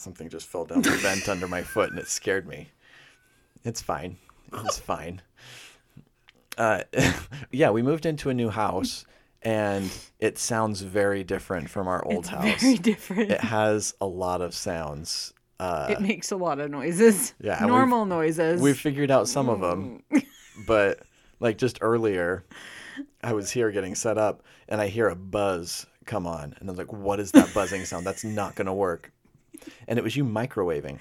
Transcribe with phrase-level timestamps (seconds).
[0.00, 2.68] something just fell down the vent under my foot and it scared me.
[3.64, 4.16] It's fine.
[4.64, 5.22] It's fine.
[6.58, 6.82] Uh,
[7.52, 9.04] yeah, we moved into a new house
[9.42, 12.60] and it sounds very different from our old It's house.
[12.60, 13.30] very different.
[13.30, 15.32] It has a lot of sounds.
[15.58, 17.34] Uh, it makes a lot of noises.
[17.40, 18.60] Yeah, and we've- Normal noises.
[18.60, 20.24] we figured out some of them, Mm.
[20.66, 21.00] but
[21.38, 22.44] like just earlier,
[23.22, 26.72] I was here getting set up and I hear a buzz come on, and I
[26.72, 28.04] was like, "What is that buzzing sound?
[28.06, 29.12] That's not going to work."
[29.88, 30.98] And it was you microwaving,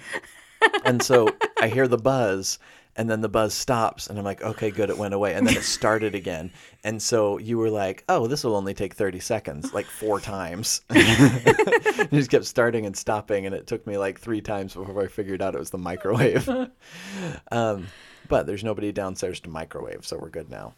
[0.85, 1.29] and so
[1.61, 2.59] I hear the buzz.
[2.95, 5.33] And then the buzz stops, and I'm like, okay, good, it went away.
[5.33, 6.51] And then it started again.
[6.83, 10.81] And so you were like, oh, this will only take 30 seconds, like four times.
[10.93, 15.07] you just kept starting and stopping, and it took me like three times before I
[15.07, 16.49] figured out it was the microwave.
[17.51, 17.87] um,
[18.27, 20.73] but there's nobody downstairs to microwave, so we're good now.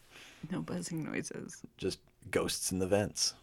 [0.51, 1.63] no buzzing noises.
[1.77, 3.33] Just ghosts in the vents.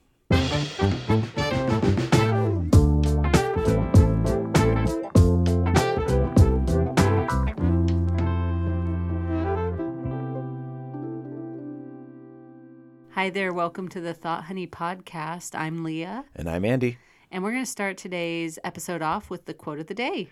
[13.18, 13.52] Hi there.
[13.52, 15.58] Welcome to the Thought Honey podcast.
[15.58, 16.98] I'm Leah, And I'm Andy.
[17.32, 20.28] and we're going to start today's episode off with the quote of the day.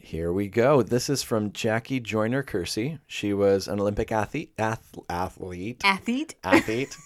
[0.00, 0.82] Here we go.
[0.82, 2.98] This is from Jackie Joyner Kersee.
[3.06, 6.34] She was an Olympic athlete, ath- athlete, Athlete.
[6.42, 6.96] athlete,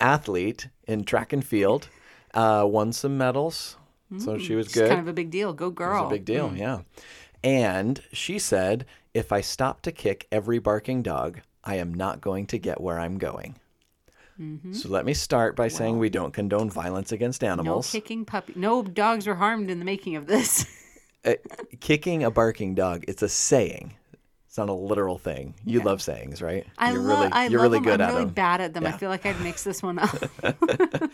[0.00, 1.88] athlete in track and field.
[2.34, 3.76] Uh, won some medals,
[4.18, 4.88] so she was good.
[4.88, 5.52] kind of a big deal.
[5.52, 6.02] Go It girl.
[6.06, 6.80] was a big deal, yeah.
[7.44, 12.46] And she said, "If I stop to kick every barking dog, I am not going
[12.46, 13.54] to get where I'm going."
[14.72, 17.92] So let me start by saying we don't condone violence against animals.
[17.92, 18.52] No kicking puppy.
[18.56, 20.66] No dogs were harmed in the making of this.
[21.24, 21.34] Uh,
[21.80, 23.94] kicking a barking dog, it's a saying.
[24.46, 25.54] It's not a literal thing.
[25.64, 26.64] You love sayings, right?
[26.78, 27.18] I you're love.
[27.18, 27.84] really, I you're love really them.
[27.84, 28.34] good I'm at really them.
[28.34, 28.86] bad at them.
[28.86, 30.10] I feel like I'd mix this one up.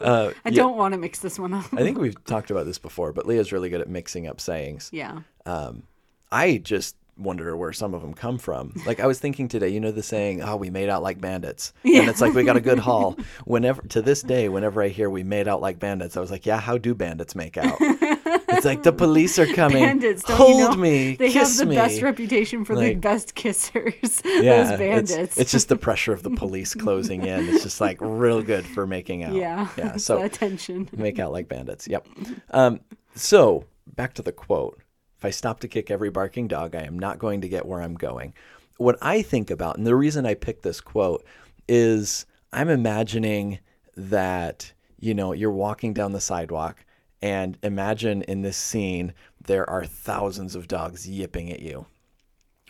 [0.00, 1.66] Uh, I yeah, don't want to mix this one up.
[1.72, 4.90] I think we've talked about this before, but Leah's really good at mixing up sayings.
[4.92, 5.20] yeah.
[5.46, 5.84] Um,
[6.30, 8.74] I just wonder where some of them come from.
[8.86, 11.72] Like I was thinking today, you know the saying, "Oh, we made out like bandits,"
[11.84, 13.16] and it's like we got a good haul.
[13.44, 16.46] Whenever to this day, whenever I hear we made out like bandits, I was like,
[16.46, 19.82] "Yeah, how do bandits make out?" it's like the police are coming.
[19.84, 20.76] Bandits, don't Hold you know?
[20.76, 21.76] me, They have the me.
[21.76, 24.22] best reputation for the best kissers.
[24.24, 25.12] yeah, Those bandits.
[25.12, 27.48] It's, it's just the pressure of the police closing in.
[27.48, 29.34] It's just like real good for making out.
[29.34, 29.68] yeah.
[29.76, 29.96] yeah.
[29.96, 30.88] So attention.
[30.96, 31.86] make out like bandits.
[31.88, 32.06] Yep.
[32.50, 32.80] Um,
[33.14, 34.81] so back to the quote.
[35.22, 37.80] If I stop to kick every barking dog, I am not going to get where
[37.80, 38.34] I'm going.
[38.78, 41.24] What I think about, and the reason I picked this quote
[41.68, 43.60] is I'm imagining
[43.96, 46.84] that, you know, you're walking down the sidewalk
[47.20, 51.86] and imagine in this scene, there are thousands of dogs yipping at you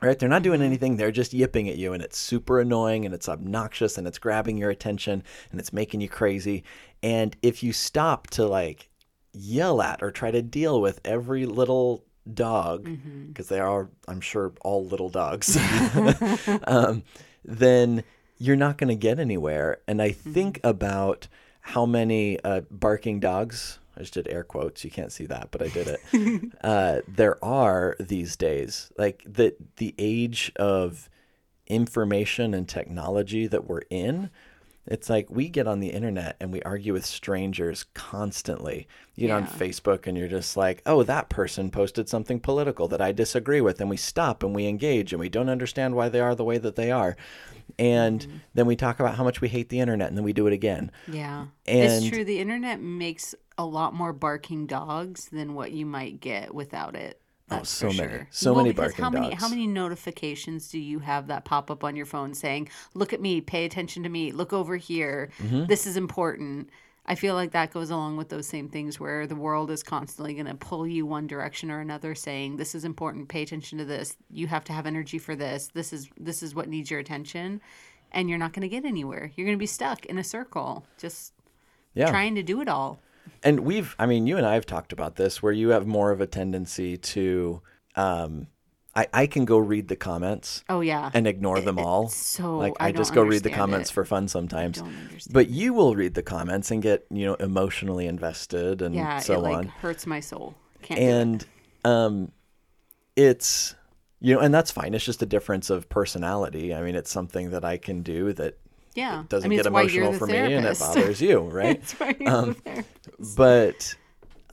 [0.02, 0.18] right?
[0.18, 0.66] They're not doing mm-hmm.
[0.66, 0.96] anything.
[0.96, 4.58] They're just yipping at you, and it's super annoying, and it's obnoxious, and it's grabbing
[4.58, 6.64] your attention, and it's making you crazy.
[7.04, 8.90] And if you stop to like
[9.32, 12.88] yell at or try to deal with every little dog,
[13.28, 15.56] because they are, I'm sure, all little dogs,
[16.64, 17.02] um,
[17.44, 18.04] then
[18.38, 19.78] you're not going to get anywhere.
[19.86, 21.28] And I think about
[21.62, 23.78] how many uh, barking dogs.
[23.96, 24.84] I just did air quotes.
[24.84, 26.52] You can't see that, but I did it.
[26.62, 31.08] uh, there are these days, like the the age of
[31.66, 34.30] information and technology that we're in.
[34.86, 38.88] It's like we get on the internet and we argue with strangers constantly.
[39.14, 43.00] You get on Facebook and you're just like, oh, that person posted something political that
[43.00, 43.80] I disagree with.
[43.80, 46.58] And we stop and we engage and we don't understand why they are the way
[46.58, 47.16] that they are.
[47.78, 48.36] And Mm-hmm.
[48.54, 50.52] then we talk about how much we hate the internet and then we do it
[50.52, 50.90] again.
[51.06, 51.46] Yeah.
[51.66, 52.24] And- it's true.
[52.24, 57.20] The internet makes a lot more barking dogs than what you might get without it.
[57.60, 57.96] Oh, so many.
[57.98, 58.26] sure.
[58.30, 59.40] So Well, many barking how many dogs.
[59.42, 63.20] how many notifications do you have that pop up on your phone saying, "Look at
[63.20, 65.30] me, pay attention to me, look over here.
[65.42, 65.66] Mm-hmm.
[65.66, 66.70] This is important."
[67.04, 70.34] I feel like that goes along with those same things where the world is constantly
[70.34, 73.84] going to pull you one direction or another saying, "This is important, pay attention to
[73.84, 74.16] this.
[74.30, 75.68] You have to have energy for this.
[75.74, 77.60] This is this is what needs your attention."
[78.14, 79.32] And you're not going to get anywhere.
[79.34, 81.32] You're going to be stuck in a circle just
[81.94, 82.10] Yeah.
[82.10, 83.00] trying to do it all.
[83.42, 86.10] And we've, I mean, you and I have talked about this where you have more
[86.12, 87.60] of a tendency to,
[87.96, 88.46] um,
[88.94, 91.10] I, I can go read the comments Oh yeah.
[91.14, 92.08] and ignore them all.
[92.08, 93.94] so like I I, just go read the comments it.
[93.94, 94.82] for fun sometimes.
[95.30, 99.34] But you will read the comments and get, you know, emotionally invested and yeah, so
[99.34, 99.66] it like on.
[99.68, 100.54] hurts my soul.
[100.82, 101.00] Can't.
[101.00, 101.46] And
[101.84, 102.32] um
[103.16, 103.74] it's
[104.20, 104.94] you know, and that's fine.
[104.94, 106.72] It's just a difference of personality.
[106.74, 108.58] I mean, it's something that I can do that
[108.94, 110.80] Yeah, It doesn't I mean, get emotional the for me and it therapist.
[110.80, 111.80] bothers you, right?
[111.80, 112.84] That's why you're Um, the
[113.36, 113.94] but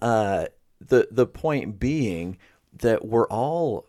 [0.01, 0.45] uh,
[0.87, 2.37] the the point being
[2.79, 3.85] that we're all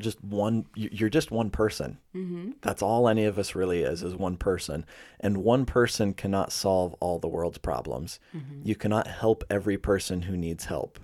[0.00, 0.66] just one.
[0.74, 1.98] you- You're just one person.
[2.16, 2.52] Mm-hmm.
[2.62, 4.84] That's all any of us really is is one person,
[5.20, 8.18] and one person cannot solve all the world's problems.
[8.34, 8.62] Mm-hmm.
[8.64, 10.98] You cannot help every person who needs help.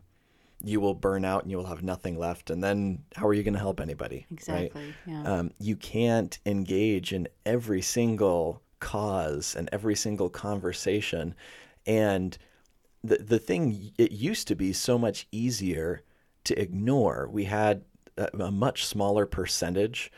[0.60, 2.50] you will burn out and you will have nothing left.
[2.50, 4.26] And then how are you going to help anybody?
[4.32, 4.86] Exactly.
[4.86, 4.94] Right?
[5.06, 5.22] Yeah.
[5.22, 11.34] Um, you can't engage in every single cause and every single conversation.
[11.86, 12.36] And
[13.02, 16.02] the, the thing, it used to be so much easier
[16.44, 17.28] to ignore.
[17.30, 17.84] We had
[18.16, 20.10] a, a much smaller percentage.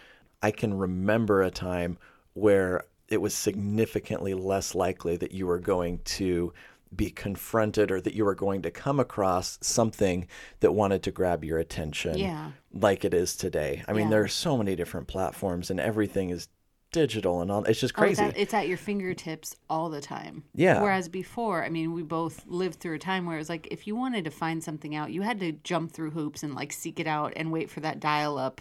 [0.43, 1.99] I can remember a time
[2.35, 6.53] where it was significantly less likely that you were going to
[6.95, 10.27] be confronted or that you were going to come across something
[10.61, 12.51] that wanted to grab your attention Yeah.
[12.73, 13.85] like it is today.
[13.87, 14.11] I mean, Yeah.
[14.11, 16.49] there are so many different platforms and everything is
[16.93, 17.65] digital and all.
[17.65, 18.31] It's just Oh, it's, crazy.
[18.31, 20.45] at, it's at your fingertips all the time.
[20.55, 20.81] Yeah.
[20.83, 23.87] Whereas before, I mean, we both lived through a time where it was like if
[23.87, 26.99] you wanted to find something out, you had to jump through hoops and like seek
[27.01, 28.61] it out and wait for that dial up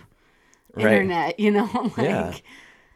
[0.76, 0.86] Right.
[0.86, 1.70] internet, you know?
[1.98, 2.34] like, Yeah.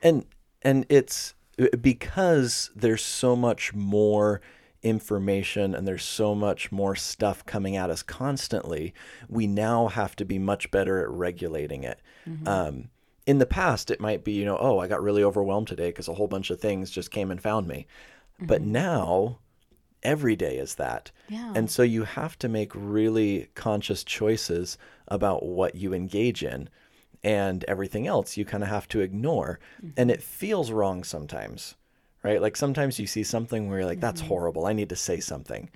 [0.04, 0.26] and
[0.62, 1.34] and it's
[1.82, 4.42] because there's so much more
[4.82, 8.94] information and there's so much more stuff coming at us constantly
[9.30, 12.00] we now have to be much better at regulating it
[12.46, 12.90] um,
[13.26, 16.08] in the past it might be you know oh i got really overwhelmed today because
[16.08, 17.88] a whole bunch of things just came and found me
[18.40, 18.74] but mm-hmm.
[18.74, 19.40] now
[20.02, 21.54] every day is that Yeah.
[21.56, 24.78] and so you have to make really conscious choices
[25.08, 26.70] about what you engage in
[27.24, 29.60] and everything else you kind of have to ignore.
[29.82, 30.10] And mm-hmm.
[30.10, 31.76] it feels wrong sometimes,
[32.22, 32.42] right?
[32.42, 34.30] Like sometimes you see something where you're like, that's mm-hmm.
[34.30, 34.66] horrible.
[34.66, 35.70] I need to say something.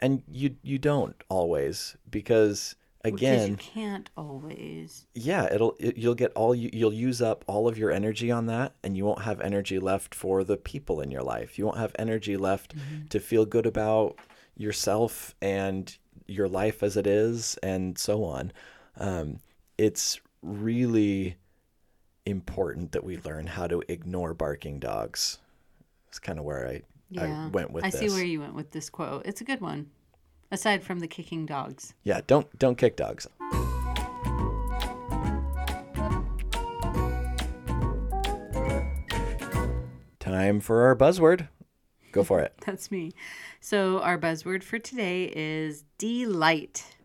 [0.00, 5.06] And you, you don't always because Because again, you can't always.
[5.14, 8.44] yeah, it'll, it, you'll get all you, you'll use up all of your energy on
[8.46, 11.58] that and you won't have energy left for the people in your life.
[11.58, 12.74] You won't have energy left
[13.08, 14.18] to feel good about
[14.56, 18.52] yourself and your life as it is and so on.
[18.98, 19.38] Um,
[19.78, 21.36] it's really
[22.26, 25.38] important that we learn how to ignore barking dogs.
[26.08, 27.46] It's kind of where I, Yeah.
[27.46, 28.00] I went with I this.
[28.00, 29.24] see where you went with this quote.
[29.24, 29.90] It's a good one.
[30.50, 31.94] Aside from the kicking dogs.
[32.02, 33.28] Yeah, don't don't kick dogs.
[40.18, 41.48] Time for our buzzword.
[42.12, 42.54] Go for it.
[42.66, 43.12] That's me.
[43.60, 46.96] So our buzzword for today is delight.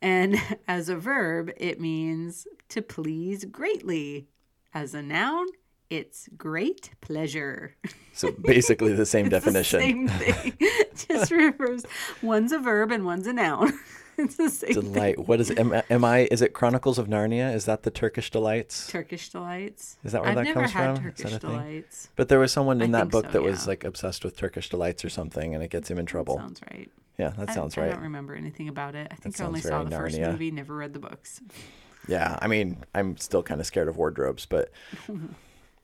[0.00, 0.36] And
[0.68, 4.28] as a verb, it means to please greatly.
[4.74, 5.46] As a noun,
[5.90, 7.74] it's great pleasure.
[8.12, 9.80] So basically the same definition.
[9.80, 10.56] Same thing.
[11.08, 11.84] Just refers
[12.22, 13.72] one's a verb and one's a noun.
[14.18, 14.92] it's the same thing.
[14.92, 15.18] Delight.
[15.28, 15.58] What is it?
[15.58, 16.28] Am, am I?
[16.30, 17.54] Is it Chronicles of Narnia?
[17.54, 18.88] Is that the Turkish delights?
[18.88, 19.96] Turkish delights.
[20.04, 21.06] Is that where I've that never comes had from?
[21.08, 21.50] Is that Turkish thing?
[21.50, 22.08] delights.
[22.16, 24.68] But there was someone in I that book so, that was like obsessed with Turkish
[24.68, 26.36] delights or something, and it gets him in trouble.
[26.36, 26.90] Sounds right.
[27.18, 27.90] yeah, that I- sounds right.
[27.90, 29.08] I, don't remember anything about it.
[29.10, 31.40] I think I only saw the first movie, never read the books.
[32.08, 34.70] Yeah, I mean, I'm still kind of scared of wardrobes, but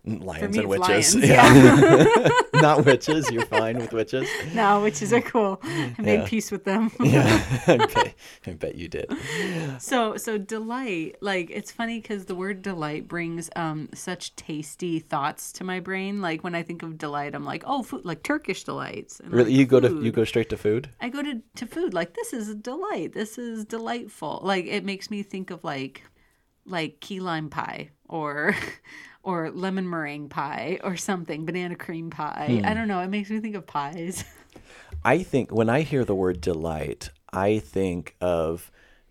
[0.07, 1.15] lions me, and it's witches.
[1.15, 2.29] lions, yeah,
[2.61, 3.31] not witches.
[3.31, 4.29] You're fine with witches.
[4.55, 5.59] No, witches are cool.
[5.63, 6.27] I made Yeah.
[6.27, 6.91] peace with them.
[7.01, 8.15] Yeah, I bet,
[8.47, 9.07] I bet you did.
[9.79, 15.53] So, so delight, like it's funny because the word delight brings um such tasty thoughts
[15.53, 16.21] to my brain.
[16.21, 19.21] Like when I think of delight, I'm like, oh, food, like Turkish delights.
[19.21, 20.91] And Really, like, you go to you go straight to food.
[21.01, 23.15] I go to to food like this is a delight.
[23.15, 24.41] This is delightful.
[24.43, 26.03] Like it makes me think of like
[26.67, 28.55] like key lime pie or
[29.25, 32.61] or lemon meringue pie or something, banana cream pie.
[32.61, 32.67] Hmm.
[32.67, 33.01] I don't know.
[33.01, 34.25] It makes me think of pies.
[35.05, 38.71] I think when I hear the word delight, I think of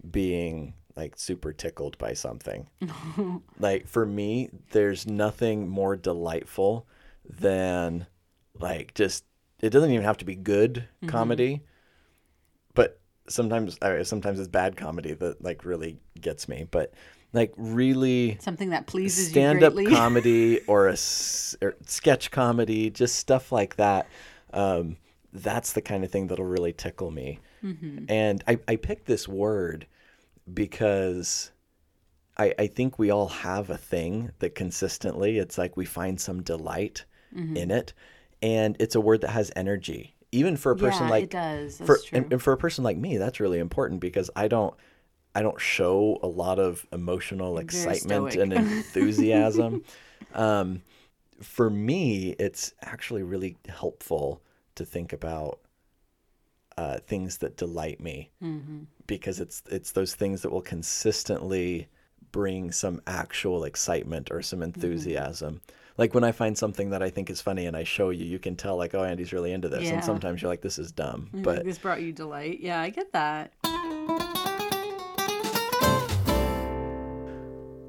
[0.09, 2.69] being like super tickled by something.
[3.59, 6.87] like for me, there's nothing more delightful
[7.27, 8.05] than
[8.59, 9.25] like just
[9.61, 11.63] it doesn't even have to be good comedy,
[12.73, 16.93] but sometimes uh, sometimes it's bad comedy that like really gets me, but
[17.33, 23.15] like really Something that pleases stand up comedy or a s- or sketch comedy, just
[23.15, 24.07] stuff like that.
[24.53, 24.97] Um,
[25.33, 27.39] that's the kind of thing that'll really tickle me.
[27.63, 28.05] Mm-hmm.
[28.07, 29.87] And I, I picked this word
[30.53, 31.51] because
[32.37, 36.41] I, I think we all have a thing that consistently, it's like we find some
[36.43, 37.57] delight Mm-hmm.
[37.57, 37.93] in it.
[38.43, 40.13] And it's a word that has energy.
[40.31, 41.79] Even for a person yeah, like it does.
[41.79, 42.17] That's for true.
[42.19, 44.75] and, and for a person like me, that's really important because I don't
[45.35, 49.83] I don't show a lot of emotional excitement and enthusiasm.
[50.33, 50.81] um,
[51.41, 54.41] for me, it's actually really helpful
[54.75, 55.59] to think about
[56.77, 58.79] uh, things that delight me Mm-hmm.
[59.07, 61.87] because it's it's those things that will consistently
[62.31, 64.65] bring some actual excitement or some Mm-hmm.
[64.81, 65.61] enthusiasm.
[65.97, 68.39] Like when I find something that I think is funny and I show you, you
[68.39, 69.83] can tell like, oh, Andy's really into this.
[69.83, 69.93] Yeah.
[69.95, 71.29] And sometimes you're like, this is dumb.
[71.31, 72.59] But this brought you delight.
[72.61, 73.53] Yeah, I get that.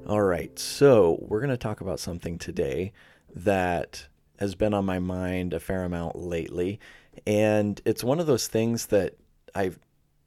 [0.07, 0.59] All right.
[0.59, 2.93] So we're going to talk about something today
[3.35, 4.07] that
[4.39, 6.79] has been on my mind a fair amount lately.
[7.27, 9.17] And it's one of those things that
[9.55, 9.79] I've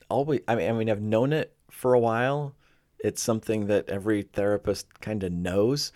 [0.09, 2.55] always, I mean, I mean, I've known it for a while.
[2.97, 5.91] It's something that every therapist kind of knows,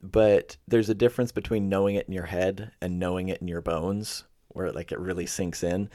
[0.00, 3.60] but there's a difference between knowing it in your head and knowing it in your
[3.60, 5.90] bones, where like it really sinks in.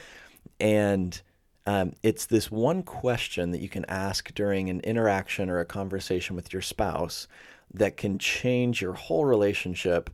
[0.60, 1.20] And
[1.66, 6.36] um, it's this one question that you can ask during an interaction or a conversation
[6.36, 7.28] with your spouse
[7.74, 10.10] that can change your whole relationship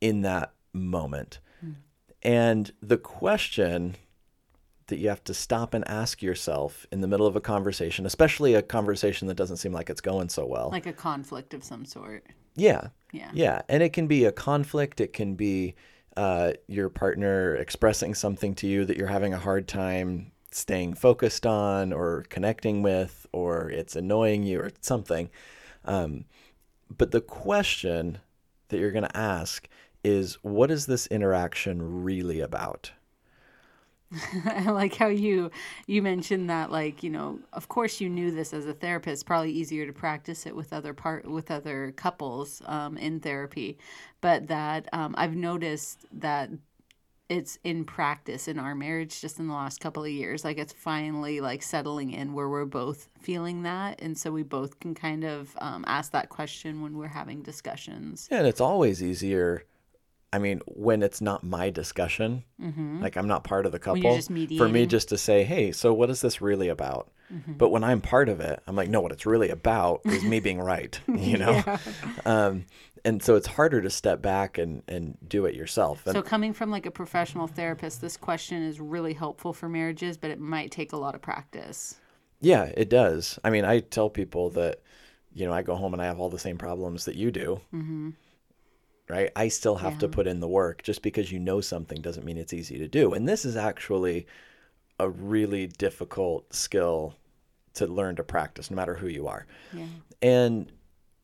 [0.00, 1.38] in that moment.
[1.64, 1.74] Mm.
[2.22, 3.96] And the question
[4.86, 8.54] that you have to stop and ask yourself in the middle of a conversation, especially
[8.54, 10.70] a conversation that doesn't seem like it's going so well.
[10.70, 12.26] Like a conflict of some sort.
[12.56, 12.88] Yeah.
[13.12, 13.30] Yeah.
[13.32, 13.62] Yeah.
[13.68, 15.74] And it can be a conflict, it can be
[16.16, 21.46] uh, your partner expressing something to you that you're having a hard time staying focused
[21.46, 25.30] on or connecting with, or it's annoying you or something.
[25.84, 26.24] Um,
[26.96, 28.18] but the question
[28.68, 29.68] that you're going to ask
[30.02, 32.92] is what is this interaction really about?
[34.44, 35.52] I like how you
[35.86, 39.52] you mentioned that like you know of course you knew this as a therapist probably
[39.52, 43.78] easier to practice it with other part with other couples um, in therapy
[44.20, 46.50] but that um, I've noticed that
[47.30, 50.72] it's in practice in our marriage just in the last couple of years like it's
[50.72, 55.24] finally like settling in where we're both feeling that and so we both can kind
[55.24, 59.64] of um, ask that question when we're having discussions yeah, and it's always easier
[60.32, 63.02] I mean, when it's not my discussion, mm-hmm.
[63.02, 64.20] like I'm not part of the couple,
[64.56, 67.10] for me just to say, hey, so what is this really about?
[67.32, 67.54] Mm-hmm.
[67.54, 70.38] But when I'm part of it, I'm like, no, what it's really about is me
[70.40, 71.62] being right, you know?
[71.66, 71.78] yeah.
[72.24, 72.66] um,
[73.04, 76.06] and so it's harder to step back and, and do it yourself.
[76.06, 80.16] And so coming from like a professional therapist, this question is really helpful for marriages,
[80.16, 81.96] but it might take a lot of practice.
[82.40, 83.38] Yeah, it does.
[83.44, 84.82] I mean, I tell people that,
[85.32, 87.60] you know, I go home and I have all the same problems that you do.
[87.74, 88.10] Mm-hmm
[89.10, 89.30] right?
[89.34, 89.98] I still have yeah.
[89.98, 90.82] to put in the work.
[90.82, 93.12] Just because you know something doesn't mean it's easy to do.
[93.12, 94.26] And this is actually
[94.98, 97.14] a really difficult skill
[97.74, 99.46] to learn to practice, no matter who you are.
[99.72, 99.86] Yeah.
[100.22, 100.72] And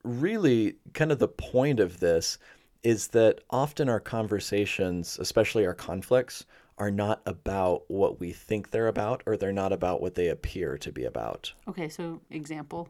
[0.07, 2.39] really, kind of the point of this
[2.83, 6.45] is that often our conversations, especially our conflicts,
[6.79, 10.77] are not about what we think they're about or they're not about what they appear
[10.79, 11.53] to be about.
[11.69, 12.89] Okay, so example.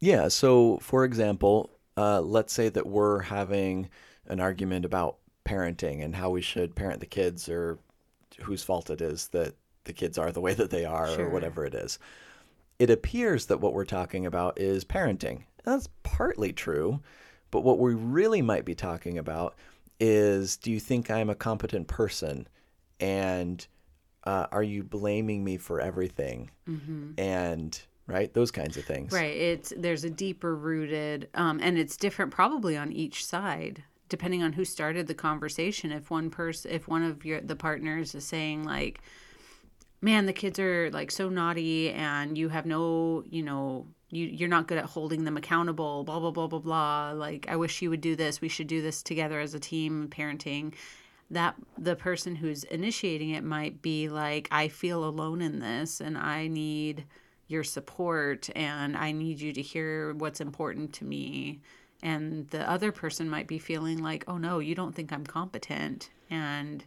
[0.00, 3.88] Yeah, so for example, uh, let's say that we're having
[4.26, 7.78] an argument about parenting and how we should parent the kids or
[8.40, 9.54] whose fault it is that
[9.84, 11.26] the kids are the way that they are sure.
[11.26, 11.98] or whatever it is.
[12.78, 15.44] It appears that what we're talking about is parenting.
[15.66, 17.00] That's partly true,
[17.50, 19.54] but what we really might be talking about
[20.00, 22.48] is do you think I'm a competent person?
[23.00, 23.66] And
[24.24, 26.50] uh, are you blaming me for everything?
[26.68, 27.12] Mm-hmm.
[27.18, 31.96] And right those kinds of things right it's there's a deeper rooted um, and it's
[31.96, 36.86] different probably on each side depending on who started the conversation if one person if
[36.86, 39.00] one of your the partners is saying like
[40.06, 44.48] man the kids are like so naughty and you have no you know you you're
[44.48, 47.10] not good at holding them accountable blah blah blah blah blah.
[47.10, 48.40] Like i wish you would do this.
[48.40, 50.74] We should do this together as a team parenting.
[51.28, 56.16] That the person who's initiating it might be like i feel alone in this and
[56.16, 57.04] i need
[57.48, 61.60] your support and i need you to hear what's important to me.
[62.00, 66.10] And the other person might be feeling like oh no you don't think i'm competent.
[66.30, 66.84] And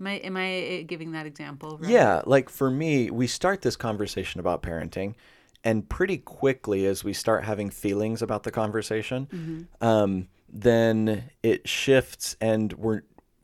[0.00, 1.90] am i am i giving that example right?
[1.90, 5.14] yeah like for me we start this conversation about parenting
[5.64, 9.86] and pretty quickly as we start having feelings about the conversation mm-hmm.
[9.86, 13.02] um, then it shifts and we're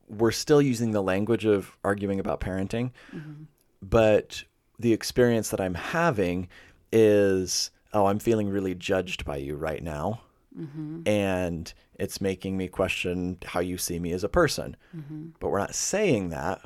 [0.08, 3.44] we're still using the language of arguing about parenting mm-hmm.
[3.82, 4.42] but
[4.78, 6.48] the experience that i'm having
[6.92, 10.20] is oh i'm feeling really judged by you right now
[10.56, 11.06] Mm-hmm.
[11.06, 14.76] And it's making me question how you see me as a person.
[14.96, 15.28] Mm-hmm.
[15.40, 16.60] But we're not saying that.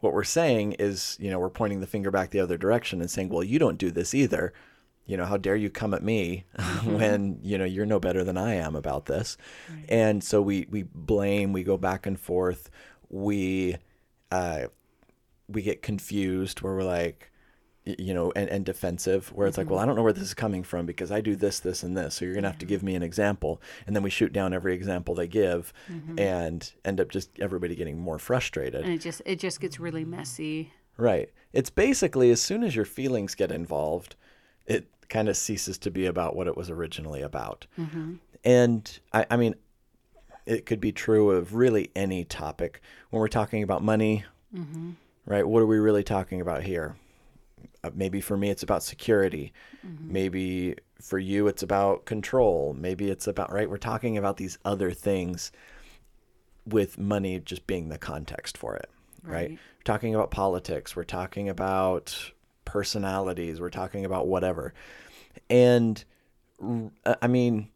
[0.00, 3.10] What we're saying is, you know, we're pointing the finger back the other direction and
[3.10, 4.52] saying, well, you don't do this either.
[5.06, 6.94] You know, how dare you come at me mm-hmm.
[6.94, 9.36] when, you know, you're no better than I am about this.
[9.70, 9.84] Right.
[9.88, 12.70] And so we, we blame, we go back and forth.
[13.08, 13.76] We,
[14.30, 14.64] uh,
[15.48, 17.30] we get confused where we're like,
[17.86, 19.68] you know, and, and defensive, where it's mm-hmm.
[19.68, 21.82] like, well, I don't know where this is coming from because I do this, this,
[21.82, 22.14] and this.
[22.14, 23.60] So you're going to have to give me an example.
[23.86, 26.18] And then we shoot down every example they give mm-hmm.
[26.18, 28.84] and end up just everybody getting more frustrated.
[28.84, 30.72] And it just, it just gets really messy.
[30.96, 31.30] Right.
[31.52, 34.16] It's basically as soon as your feelings get involved,
[34.66, 37.66] it kind of ceases to be about what it was originally about.
[37.78, 38.14] Mm-hmm.
[38.44, 39.56] And I, I mean,
[40.46, 42.80] it could be true of really any topic.
[43.10, 44.24] When we're talking about money,
[44.54, 44.92] mm-hmm.
[45.26, 45.46] right?
[45.46, 46.96] What are we really talking about here?
[47.84, 49.52] Uh, maybe for me it's about security.
[49.86, 50.12] Mm-hmm.
[50.12, 52.74] maybe for you it's about control.
[52.78, 55.52] Maybe it's about right we're talking about these other things
[56.66, 58.88] with money just being the context for it
[59.22, 59.50] right, right?
[59.50, 60.96] we're talking about politics.
[60.96, 62.32] We're talking about
[62.64, 63.60] personalities.
[63.60, 64.74] We're talking about whatever.
[65.50, 66.02] And
[67.20, 67.68] i mean,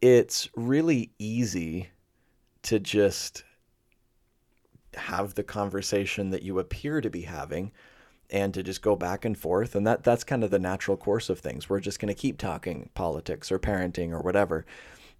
[0.00, 1.90] it's really easy
[2.62, 3.44] to just
[4.94, 7.72] have the conversation that you appear to be having
[8.32, 11.28] and to just go back and forth and that that's kind of the natural course
[11.28, 11.68] of things.
[11.68, 14.66] We're just going to keep talking politics or parenting or whatever.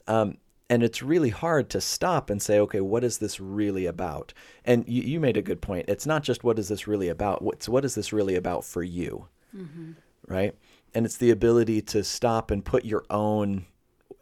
[0.08, 0.38] Um,
[0.68, 4.32] and it's really hard to stop and say okay what is this really about?
[4.64, 5.88] And you, you made a good point.
[5.88, 8.82] It's not just what is this really about what's what is this really about for
[8.82, 9.92] you mm-hmm.
[10.26, 10.54] right?
[10.94, 13.66] And it's the ability to stop and put your own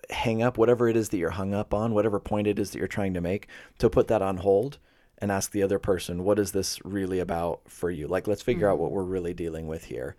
[0.08, 2.78] hang up whatever it is that you're hung up on whatever point it is that
[2.78, 3.46] you're trying to make
[3.78, 4.78] to put that on hold
[5.20, 8.06] and ask the other person, what is this really about for you?
[8.06, 8.72] Like, let's figure mm-hmm.
[8.72, 10.16] out what we're really dealing with here.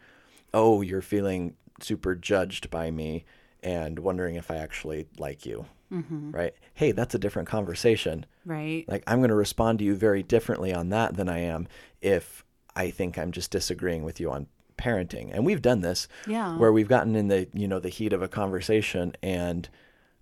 [0.53, 3.25] Oh, you're feeling super judged by me
[3.63, 5.65] and wondering if I actually like you.
[5.91, 6.31] Mm-hmm.
[6.31, 6.53] Right.
[6.73, 8.25] Hey, that's a different conversation.
[8.45, 8.85] Right.
[8.87, 11.67] Like, I'm going to respond to you very differently on that than I am
[12.01, 15.31] if I think I'm just disagreeing with you on parenting.
[15.33, 16.07] And we've done this.
[16.27, 16.57] Yeah.
[16.57, 19.67] Where we've gotten in the, you know, the heat of a conversation and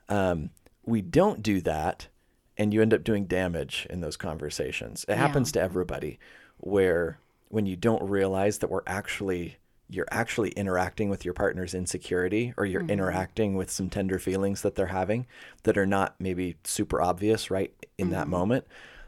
[0.10, 0.50] um,
[0.86, 2.08] we don't do that
[2.60, 5.06] and you end up doing damage in those conversations.
[5.08, 5.18] It yeah.
[5.18, 6.20] happens to everybody
[6.58, 9.58] where when you don't realize that we're actually
[9.92, 12.92] you're actually interacting with your partner's insecurity or you're mm-hmm.
[12.92, 15.26] interacting with some tender feelings that they're having
[15.64, 18.14] that are not maybe super obvious right in mm-hmm.
[18.14, 18.68] that moment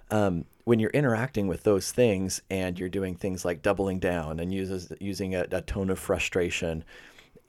[0.10, 4.51] um, when you're interacting with those things and you're doing things like doubling down and
[4.51, 6.84] uses, using a, a tone of frustration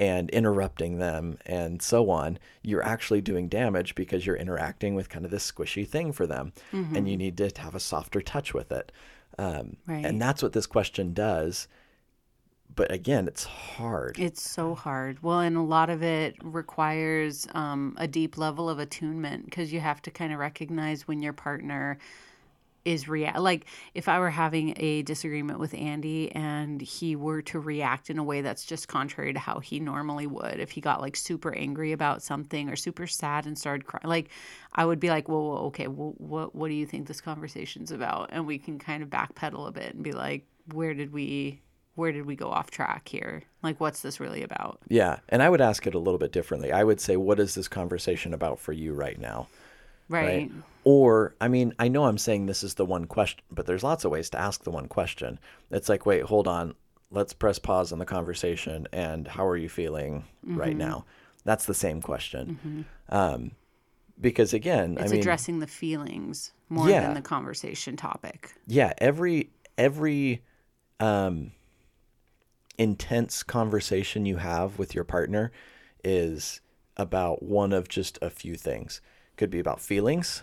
[0.02, 5.25] and interrupting them and so on, you're actually doing damage because you're interacting with kind
[5.25, 6.52] of this squishy thing for them.
[6.73, 6.97] Mm-hmm.
[6.97, 8.90] And you need to have a softer touch with it.
[9.38, 10.04] Um, right.
[10.04, 11.68] And that's what this question does.
[12.75, 14.18] But again, it's hard.
[14.18, 15.23] It's so hard.
[15.23, 19.78] Well, and a lot of it requires um, a deep level of attunement because you
[19.78, 21.97] have to kind of recognize when your partner
[22.84, 27.60] is react like if I were having a disagreement with Andy and he were to
[27.60, 31.00] react in a way that's just contrary to how he normally would, if he got
[31.00, 34.30] like super angry about something or super sad and started crying, like
[34.72, 38.30] I would be like, well, okay, well, what what do you think this conversation's about?
[38.32, 41.60] And we can kind of backpedal a bit and be like, where did we
[41.95, 43.42] where did we go off track here?
[43.62, 44.80] Like, what's this really about?
[44.88, 45.18] Yeah.
[45.28, 46.73] And I would ask it a little bit differently.
[46.73, 49.49] I would say, what is this conversation about for you right now?
[50.12, 50.25] Right.
[50.25, 50.50] right.
[50.84, 54.04] Or, I mean, I know I'm saying this is the one question, but there's lots
[54.04, 55.38] of ways to ask the one question.
[55.70, 56.75] It's like, wait, hold on.
[57.10, 58.88] Let's press pause on the conversation.
[58.92, 60.58] And how are you feeling mm-hmm.
[60.58, 61.04] right now?
[61.44, 62.58] That's the same question.
[62.64, 63.14] Mm-hmm.
[63.14, 63.50] Um,
[64.20, 68.54] because again, it's I mean, addressing the feelings more yeah, than the conversation topic.
[68.66, 68.92] Yeah.
[68.98, 70.42] Every, every,
[70.98, 71.52] um,
[72.78, 75.52] intense conversation you have with your partner
[76.02, 76.60] is
[76.96, 79.00] about one of just a few things.
[79.36, 80.42] Could be about feelings,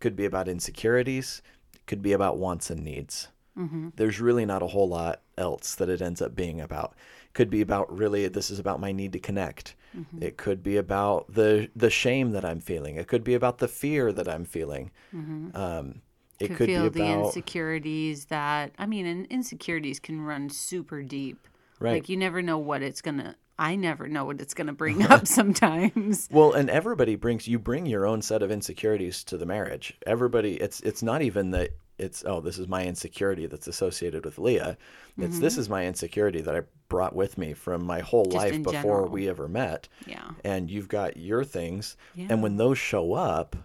[0.00, 1.42] could be about insecurities,
[1.86, 3.28] could be about wants and needs.
[3.56, 3.90] Mm-hmm.
[3.96, 6.94] There's really not a whole lot else that it ends up being about.
[7.32, 9.74] Could be about really this is about my need to connect.
[9.96, 10.22] Mm-hmm.
[10.22, 12.96] It could be about the the shame that I'm feeling.
[12.96, 14.90] It could be about the fear that I'm feeling.
[15.14, 15.56] Mm-hmm.
[15.56, 16.02] Um,
[16.38, 20.48] it could, could feel be about the insecurities that I mean, and insecurities can run
[20.48, 21.46] super deep.
[21.78, 21.94] Right.
[21.94, 25.02] Like you never know what it's gonna I never know what it's going to bring
[25.12, 26.28] up sometimes.
[26.32, 29.94] well, and everybody brings you bring your own set of insecurities to the marriage.
[30.06, 34.38] Everybody it's it's not even that it's oh this is my insecurity that's associated with
[34.38, 34.78] Leah.
[35.18, 35.42] It's mm-hmm.
[35.42, 38.72] this is my insecurity that I brought with me from my whole Just life before
[38.72, 39.08] general.
[39.10, 39.88] we ever met.
[40.06, 40.30] Yeah.
[40.42, 42.28] And you've got your things yeah.
[42.30, 43.56] and when those show up,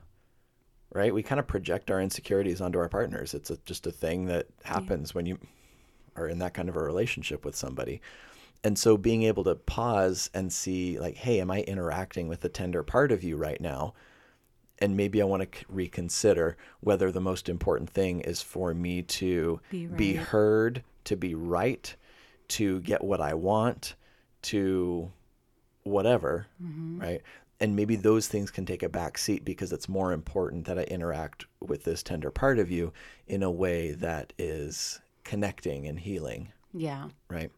[0.94, 1.14] right?
[1.14, 3.34] We kind of project our insecurities onto our partners.
[3.34, 5.14] It's a, just a thing that happens yeah.
[5.14, 5.40] when you
[6.18, 8.02] are in that kind of a relationship with somebody
[8.66, 12.50] and so being able to pause and see like hey am i interacting with the
[12.50, 13.94] tender part of you right now?
[14.80, 19.62] And maybe i want to reconsider whether the most important thing is for me to
[19.70, 19.98] be, right.
[19.98, 21.96] be heard to be right
[22.48, 23.94] to get what i want
[24.42, 25.12] to
[25.84, 27.00] whatever mm-hmm.
[27.00, 27.22] right?
[27.62, 30.84] And maybe those things can take a back seat because it's more important that i
[30.84, 32.92] interact with this tender part of you
[33.28, 36.52] in a way that is connecting and healing.
[36.74, 37.10] Yeah.
[37.30, 37.52] Right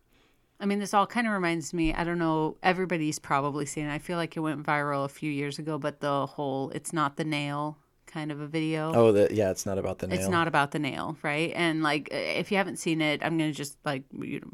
[0.60, 1.94] I mean, this all kind of reminds me.
[1.94, 2.58] I don't know.
[2.64, 3.86] Everybody's probably seen.
[3.86, 3.94] It.
[3.94, 7.18] I feel like it went viral a few years ago, but the whole "it's not
[7.18, 8.92] the nail" kind of a video.
[8.94, 10.18] Oh, the, yeah, it's not about the nail.
[10.18, 11.52] It's not about the nail, right?
[11.56, 14.50] And like, if you haven't seen it, I'm gonna just like, you know,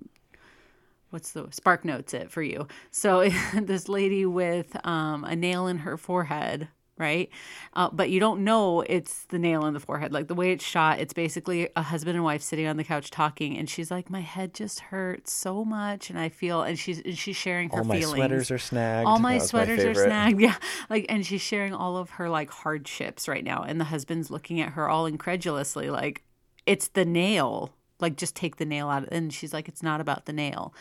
[1.12, 2.68] what's the spark notes it for you.
[2.92, 7.30] So this lady with um, a nail in her forehead right?
[7.74, 10.14] Uh, but you don't know it's the nail in the forehead.
[10.14, 13.10] Like the way it's shot, it's basically a husband and wife sitting on the couch
[13.10, 17.00] talking, and she's like, "My head just hurts so much," and I feel, and she's
[17.00, 17.90] and she's sharing her feelings.
[17.90, 18.16] all my feelings.
[18.18, 19.08] sweaters are snagged.
[19.08, 20.42] All my sweaters my are snagged.
[20.44, 20.56] Yeah,
[20.90, 24.60] like, and she's sharing all of her like hardships right now, and the husband's looking
[24.62, 26.24] at her all incredulously, like,
[26.66, 30.26] "It's the nail." Like just take the nail out, and she's like, "It's not about
[30.26, 30.74] the nail."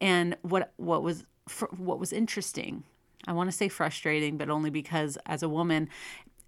[0.00, 2.84] And what what was fr- what was interesting,
[3.26, 5.88] I want to say frustrating, but only because as a woman,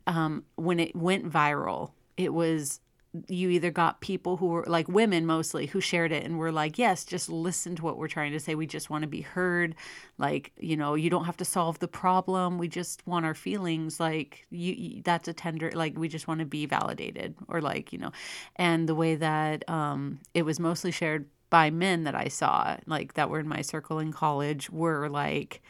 [0.07, 2.81] um, when it went viral, it was
[3.29, 6.79] you either got people who were like women mostly who shared it and were like,
[6.79, 8.55] yes, just listen to what we're trying to say.
[8.55, 9.75] We just want to be heard.
[10.17, 12.57] Like, you know, you don't have to solve the problem.
[12.57, 14.01] We just want our feelings.
[14.01, 17.93] Like, you, you that's a tender, like, we just want to be validated or like,
[17.93, 18.13] you know,
[18.57, 23.13] and the way that um, it was mostly shared by men that I saw, like,
[23.15, 25.61] that were in my circle in college, were like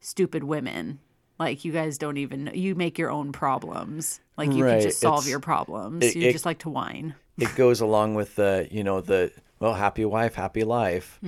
[0.00, 1.00] stupid women.
[1.38, 4.20] Like you guys don't even you make your own problems.
[4.36, 6.04] Like you Right, can just solve it's- your problems.
[6.04, 7.14] it- you it- just like to whine.
[7.38, 9.30] it goes along with the you know the
[9.60, 11.20] well happy wife happy life.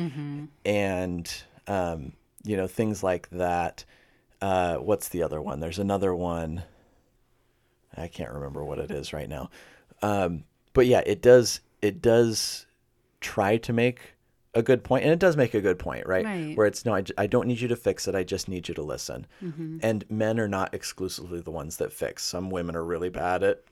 [0.64, 1.32] And
[1.66, 3.84] um, you know things like that.
[4.42, 5.60] Uh, what's the other one?
[5.60, 6.62] There's another one.
[7.96, 9.50] I can't remember what it is right now.
[10.02, 12.66] Um, but yeah it does it does
[13.20, 14.00] try to make
[14.54, 16.56] a good point and it does make a good point right, Right.
[16.56, 18.82] where it's no I don't need you to fix it i just need you to
[18.82, 19.26] listen
[19.80, 23.62] and men are not exclusively the ones that fix some women are really bad at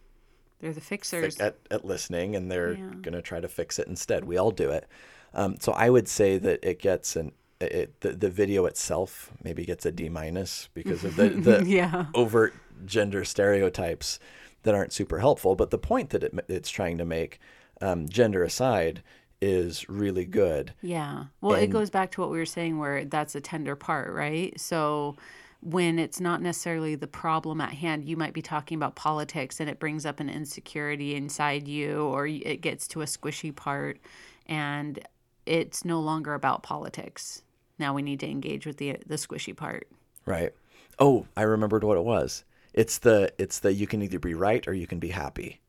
[0.61, 1.39] They're the fixers.
[1.41, 2.91] at, at listening and they're Yeah.
[3.03, 4.25] going to try to fix it instead.
[4.25, 4.87] We all do it.
[5.35, 9.65] Um, so I would say that it gets an it, the, the video itself maybe
[9.65, 12.07] gets a D minus because of the, the yeah.
[12.15, 12.55] overt
[12.87, 14.21] gender stereotypes
[14.63, 15.57] that aren't super helpful.
[15.57, 17.41] But the point that it, it's trying to make,
[17.81, 19.03] um, gender aside,
[19.41, 20.73] is really good.
[20.83, 21.25] Yeah.
[21.41, 24.59] Well, it goes back to what we were saying where that's a tender part, right?
[24.61, 25.17] So
[25.61, 29.69] when it's not necessarily the problem at hand, you might be talking about politics and
[29.69, 33.99] it brings up an insecurity inside you or it gets to a squishy part
[34.47, 35.01] and
[35.47, 37.43] it's no longer about politics.
[37.79, 39.89] Now we need to engage with the the squishy part.
[40.27, 40.53] Right.
[40.99, 42.45] Oh, I remembered what it was.
[42.75, 45.61] It's the it's the you can either be right or you can be happy.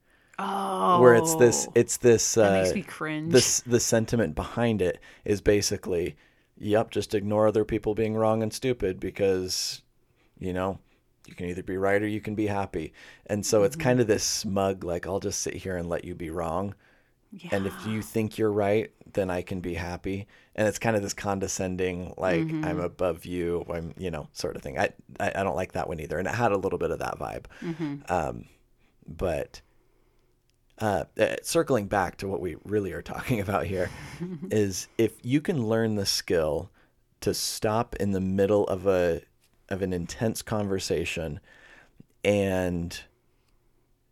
[0.41, 1.02] Oh.
[1.02, 3.32] Where it's this it's this uh, That makes me cringe.
[3.34, 6.15] this the sentiment behind it is basically
[6.58, 9.82] yep just ignore other people being wrong and stupid because
[10.39, 10.80] you know
[11.28, 12.93] you can either be right or you can be happy
[13.28, 13.84] and so it's Mm-hmm.
[13.84, 16.73] kind of this smug like i'll just sit here and let you be wrong
[17.32, 17.49] yeah.
[17.54, 21.02] and if you think you're right then i can be happy and it's kind of
[21.02, 22.65] this condescending like Mm-hmm.
[22.65, 25.88] i'm above you i'm you know sort of thing I, I i don't like that
[25.88, 27.95] one either and it had a little bit of that vibe Mm-hmm.
[28.10, 28.45] um
[29.08, 29.62] but
[30.80, 33.89] uh, uh, circling back to what we really are talking about here
[34.50, 36.72] is if you can learn the skill
[37.22, 39.22] to stop in the middle of a
[39.70, 41.39] of an intense conversation
[42.24, 43.02] and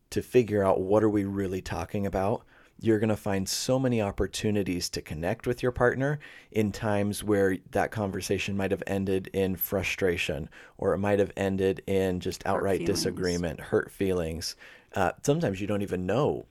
[0.09, 2.43] to figure out what are we really talking about
[2.79, 6.19] you're going to find so many opportunities to connect with your partner
[6.51, 11.81] in times where that conversation might have ended in frustration or it might have ended
[11.87, 12.99] in just outright feelings.
[12.99, 14.55] disagreement hurt feelings
[14.93, 16.45] uh, sometimes you don't even know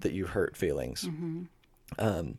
[0.00, 1.08] that you hurt feelings.
[1.98, 2.38] Um,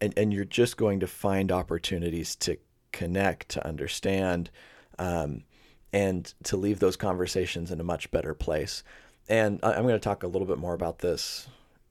[0.00, 2.56] and, and you're just going to find opportunities to
[2.92, 4.50] connect to understand
[4.98, 5.44] um,
[5.92, 8.82] and to leave those conversations in a much better place.
[9.28, 11.48] And I- i'm going to talk a little bit more about this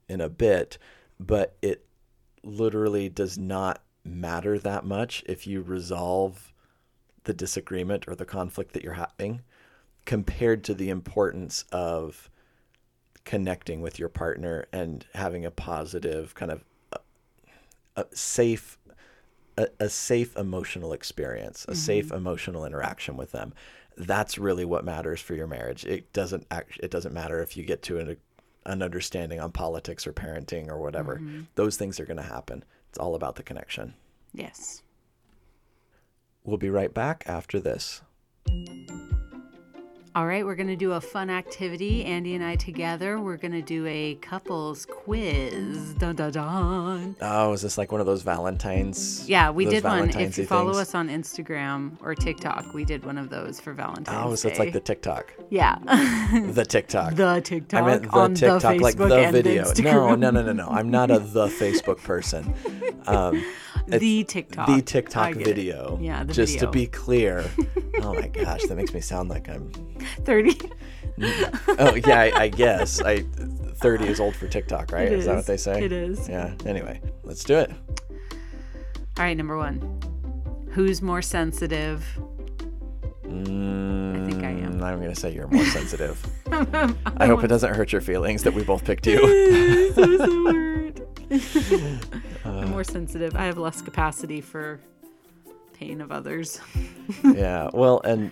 [0.08, 0.78] in a bit
[1.20, 1.86] but it
[2.44, 6.54] literally does not matter that much if you resolve
[7.26, 9.42] the disagreement or the conflict that you're having
[10.06, 12.30] compared to the importance of
[13.25, 16.97] connecting with your partner and having a positive kind of uh,
[17.95, 18.77] a safe
[19.58, 23.53] a, a safe emotional experience a safe emotional interaction with them.
[23.97, 25.84] That's really what matters for your marriage.
[25.86, 28.17] It doesn't act, it doesn't matter if you get to an,
[28.65, 31.21] an understanding on politics or parenting or whatever.
[31.55, 32.63] Those things are going to happen.
[32.89, 33.93] It's all about the connection.
[34.34, 34.84] Yes.
[36.43, 38.01] we'll be right back after this
[40.15, 42.04] All right, we're going to do a fun activity.
[42.04, 45.93] Andy and I together, we're going to do a couples quiz.
[45.95, 47.15] Dun dun dun.
[47.22, 50.10] oh is this like one of those valentines Yeah, we did one.
[50.10, 50.89] If you follow things?
[50.89, 54.58] us on Instagram or TikTok, we did one of those for Valentine's oh so it's
[54.58, 55.78] like the tiktok yeah,
[56.54, 59.65] the tiktok the TikTok I meant the on TikTok, the Facebook like the video.
[59.65, 60.67] The no, no, no, no, no.
[60.67, 62.54] I'm not a the Facebook person.
[63.08, 63.43] Um,
[63.88, 64.67] the TikTok.
[64.67, 65.45] the TikTok get it.
[65.45, 65.98] video.
[66.02, 66.67] Yeah, the just video.
[66.67, 67.50] to be clear.
[68.02, 69.72] oh my gosh, that makes me sound like I'm.
[70.23, 70.57] Thirty.
[71.79, 73.23] Oh yeah, I, I guess I.
[73.75, 75.12] Thirty is old for TikTok, right?
[75.12, 75.83] Is that what they say?
[75.83, 76.27] It is.
[76.27, 76.53] Yeah.
[76.65, 77.71] Anyway, let's do it.
[79.17, 79.79] All right, number one.
[80.71, 82.05] Who's more sensitive?
[83.23, 84.83] Mm, think I am.
[84.83, 86.25] I'm gonna say you're more sensitive.
[86.51, 89.93] I hope it doesn't hurt your feelings that we both picked you.
[89.93, 91.01] so word.
[92.45, 93.35] I'm more sensitive.
[93.35, 94.79] I have less capacity for
[95.73, 96.59] pain of others.
[97.23, 97.69] yeah.
[97.73, 98.31] Well, and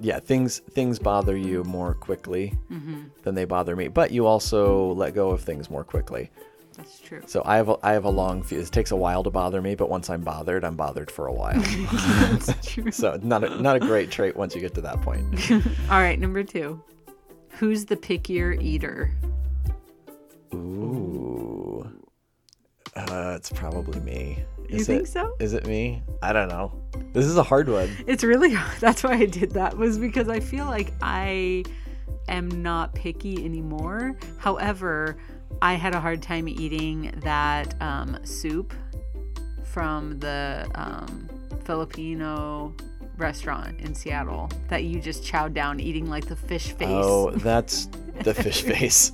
[0.00, 3.02] yeah, things things bother you more quickly Mm-hmm.
[3.22, 6.30] than they bother me, but you also let go of things more quickly.
[6.76, 7.22] That's true.
[7.26, 8.66] So I have a, I have a long fuse.
[8.66, 11.32] It takes a while to bother me, but once I'm bothered, I'm bothered for a
[11.32, 11.60] while.
[11.60, 12.90] That's true.
[12.90, 15.50] so not a, not a great trait once you get to that point.
[15.88, 16.82] All right, number two.
[17.60, 19.12] Who's the pickier eater?
[20.52, 21.53] Ooh,
[22.96, 24.44] uh, it's probably me.
[24.68, 25.34] You Is think it, so?
[25.40, 26.02] Is it me?
[26.22, 26.72] I don't know.
[27.12, 27.90] This is a hard one.
[28.06, 28.80] It's really hard.
[28.80, 31.64] That's why I did that was because I feel like I
[32.28, 34.16] am not picky anymore.
[34.38, 35.16] However,
[35.60, 38.72] I had a hard time eating that um, soup
[39.64, 41.28] from the um,
[41.64, 42.74] Filipino
[43.16, 47.88] restaurant in Seattle that you just chowed down eating like the fish face Oh, that's
[48.22, 49.12] the fish face.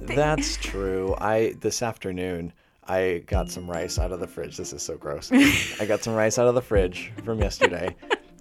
[0.00, 1.14] That's true.
[1.18, 2.52] I this afternoon
[2.88, 4.56] I got some rice out of the fridge.
[4.56, 5.30] This is so gross.
[5.80, 7.94] I got some rice out of the fridge from yesterday,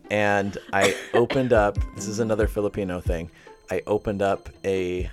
[0.10, 1.78] and I opened up.
[1.96, 3.30] This is another Filipino thing.
[3.70, 5.10] I opened up a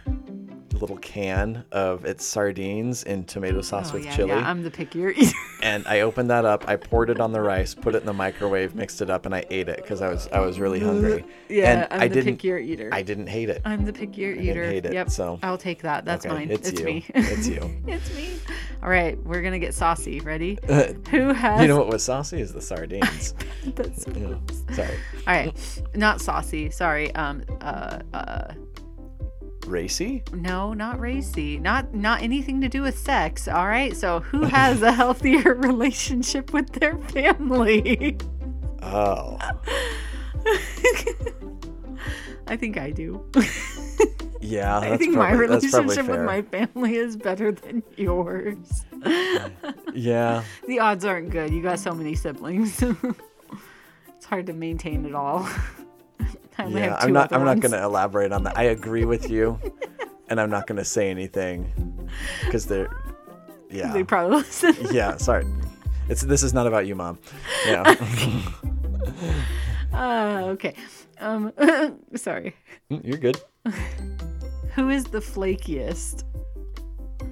[0.84, 4.28] little can of its sardines in tomato sauce Oh, with yeah, chili.
[4.28, 5.32] yeah, I'm the pickier eater.
[5.62, 6.68] and I opened that up.
[6.68, 9.34] I poured it on the rice, put it in the microwave, mixed it up, and
[9.34, 11.24] I ate it because I was I was really hungry.
[11.48, 12.90] yeah, and I'm I the didn't pickier eater.
[12.92, 13.62] I didn't hate it.
[13.64, 14.64] I'm the pickier didn't eater.
[14.66, 15.08] hate it, yep.
[15.10, 16.04] so- I'll take that.
[16.04, 16.50] That's Okay, mine.
[16.50, 16.84] it's you.
[16.84, 17.04] me.
[17.14, 17.74] It's you.
[17.86, 18.30] it's me.
[18.82, 20.20] All right, we're gonna get saucy.
[20.20, 20.58] Ready?
[21.10, 21.62] Who has?
[21.62, 23.34] you know what was saucy is the sardines.
[23.64, 24.34] That's- Yeah.
[24.74, 24.96] Sorry.
[25.26, 26.70] All right, not saucy.
[26.70, 27.14] Sorry.
[27.14, 27.42] Um.
[27.62, 28.00] Uh.
[28.12, 28.52] Uh.
[29.66, 30.22] Racy?
[30.32, 31.58] No, not racy.
[31.58, 33.48] Not not anything to do with sex.
[33.48, 33.96] All right.
[33.96, 38.18] So who has a healthier relationship with their family?
[38.82, 39.38] Oh.
[42.46, 43.24] I think I do.
[44.44, 48.84] Yeah, I think my probably, probably relationship with my family is better than yours.
[49.94, 50.42] Yeah.
[50.66, 51.52] The odds aren't good.
[51.52, 52.82] You got so many siblings.
[52.82, 55.48] it's hard to maintain it all.
[56.58, 56.90] I only Yeah.
[56.90, 58.56] have two I'm not I'm not going to elaborate on that.
[58.56, 59.58] I agree with you.
[60.28, 62.08] and I'm not going to say anything
[62.50, 62.88] cuz they're
[63.70, 63.92] yeah.
[63.92, 64.76] They probably listen.
[64.92, 65.44] yeah, sorry.
[66.08, 67.18] It's this is not about you, mom.
[67.66, 67.94] Yeah.
[69.92, 70.74] Uh, okay.
[71.20, 71.52] Um,
[72.16, 72.56] sorry.
[72.88, 73.40] You're good.
[74.74, 76.24] Who is the flakiest?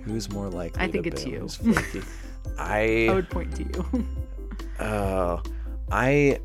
[0.04, 1.48] Who's more likely I think it's you.
[2.58, 4.06] I I would point to you.
[4.78, 5.42] Oh,
[5.90, 6.38] I.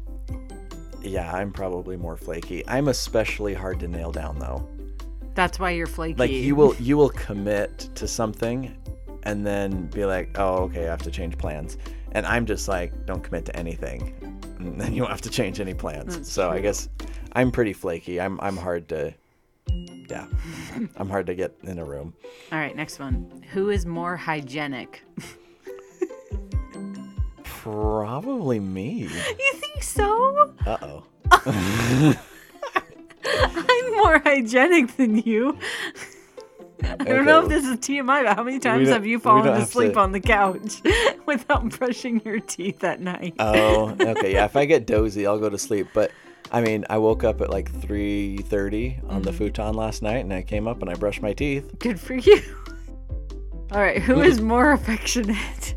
[1.07, 2.67] Yeah, I'm probably more flaky.
[2.67, 4.67] I'm especially hard to nail down though.
[5.35, 6.17] That's why you're flaky.
[6.17, 8.75] Like you will you will commit to something,
[9.23, 11.77] and then be like, oh okay, I have to change plans.
[12.13, 14.13] And I'm just like, don't commit to anything,
[14.59, 16.17] and then you don't have to change any plans.
[16.17, 16.89] That's so I guess
[17.33, 18.19] I'm pretty flaky.
[18.19, 19.13] I'm I'm hard to.
[20.09, 20.25] Yeah,
[20.95, 22.13] I'm hard to get in a room.
[22.51, 23.43] All right, next one.
[23.51, 25.03] Who is more hygienic?
[27.43, 29.09] Probably me.
[29.09, 30.53] You think so?
[30.65, 31.03] Uh oh.
[33.25, 35.57] I'm more hygienic than you.
[36.83, 39.59] I don't know if this is TMI, but how many times have you fallen don't
[39.59, 40.81] to to- on the couch
[41.25, 43.33] without brushing your teeth at night?
[43.39, 44.33] Oh, okay.
[44.33, 45.87] Yeah, if I get dozy, I'll go to sleep.
[45.93, 46.11] But
[46.51, 49.21] I mean, I woke up at like 3:30 on Mm-hmm.
[49.23, 51.77] the futon last night, and I came up and I brushed my teeth.
[51.79, 52.41] Good for you.
[53.71, 55.75] All right, who is more affectionate?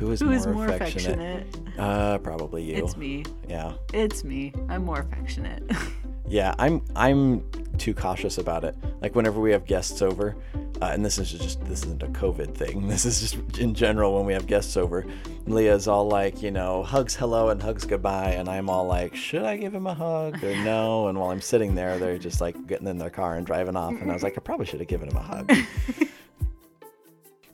[0.00, 1.44] Who is Who more is more affectionate?
[1.46, 1.78] affectionate?
[1.78, 2.82] Uh, probably you.
[2.82, 3.22] It's me.
[3.48, 4.52] Yeah, It's me.
[4.70, 5.62] I'm more affectionate.
[6.26, 6.54] yeah.
[6.58, 7.42] I'm I'm
[7.76, 8.74] too cautious about it.
[9.02, 10.36] Like whenever we have guests over,
[10.80, 12.88] uh, and this is just this isn't a COVID thing.
[12.88, 15.04] This is just in general when we have guests over.
[15.46, 19.42] Leah's all like, you know, hugs hello and hugs goodbye, and I'm all like, should
[19.42, 21.08] I give him a hug or no?
[21.08, 23.92] And while I'm sitting there, they're just like getting in their car and driving off,
[24.00, 25.52] and I was like, I probably should have given him a hug.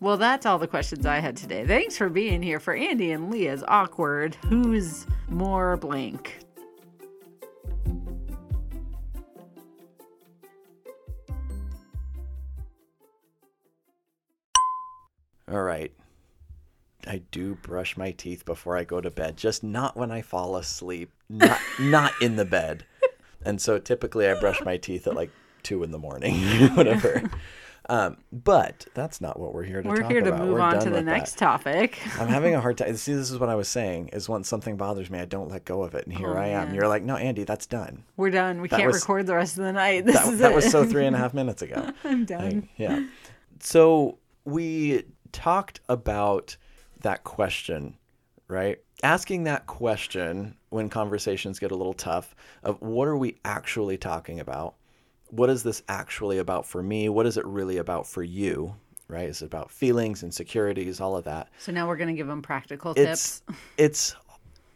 [0.01, 1.67] Well, that's all the questions I had today.
[1.67, 4.35] Thanks for being here for Andy and Leah's awkward.
[4.49, 6.39] Who's more blank?
[15.51, 15.93] All right.
[17.07, 20.57] I do brush my teeth before I go to bed, just not when I fall
[20.57, 22.85] asleep, not not in the bed.
[23.45, 25.31] And so typically I brush my teeth at like
[25.63, 26.35] two in the morning,
[26.75, 27.31] whatever.
[27.89, 29.89] Um, but that's not what we're here to do.
[29.91, 30.41] We're talk here to about.
[30.41, 31.05] move We're on to the with that.
[31.05, 31.99] next topic.
[32.21, 32.97] I'm having a hard time.
[32.97, 35.65] See, this is what I was saying: is when something bothers me, I don't let
[35.65, 36.67] go of it, and here Oh, I am.
[36.69, 36.75] man.
[36.75, 38.03] You're like, no, Andy, that's done.
[38.17, 38.61] We're done.
[38.61, 40.05] We That can't was- record the rest of the night.
[40.05, 40.55] This That, is that it.
[40.55, 41.91] was so three and a half minutes ago.
[42.05, 42.45] I'm done.
[42.63, 43.05] Like, yeah.
[43.61, 46.57] So we talked about
[47.03, 47.97] that question,
[48.49, 48.79] right?
[49.03, 54.41] Asking that question when conversations get a little tough of what are we actually talking
[54.41, 54.75] about?
[55.31, 57.09] What is this actually about for me?
[57.09, 58.75] What is it really about for you?
[59.09, 59.29] Right?
[59.29, 61.49] Is it about feelings, insecurities, all of that?
[61.59, 63.43] So now we're gonna give them practical It's tips.
[63.79, 64.17] it's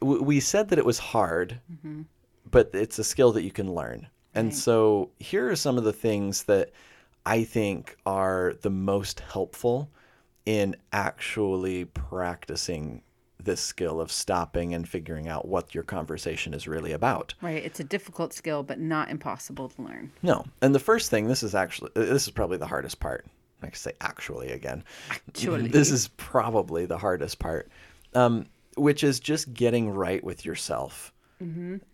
[0.00, 2.02] we said that it was hard, mm-hmm.
[2.50, 4.06] but it's a skill that you can learn.
[4.34, 4.54] And Right.
[4.54, 6.70] so here are some of the things that
[7.26, 9.90] I think are the most helpful
[10.46, 13.02] in actually practicing
[13.44, 17.34] this skill of stopping and figuring out what your conversation is really about.
[17.40, 17.62] Right.
[17.64, 20.12] It's a difficult skill, but not impossible to learn.
[20.22, 20.44] No.
[20.62, 23.26] And the first thing, this is actually, this is probably the hardest part.
[23.62, 24.84] I can say actually again.
[25.10, 25.68] Actually.
[25.68, 27.70] This is probably the hardest part,
[28.14, 31.12] um, which is just getting right with yourself.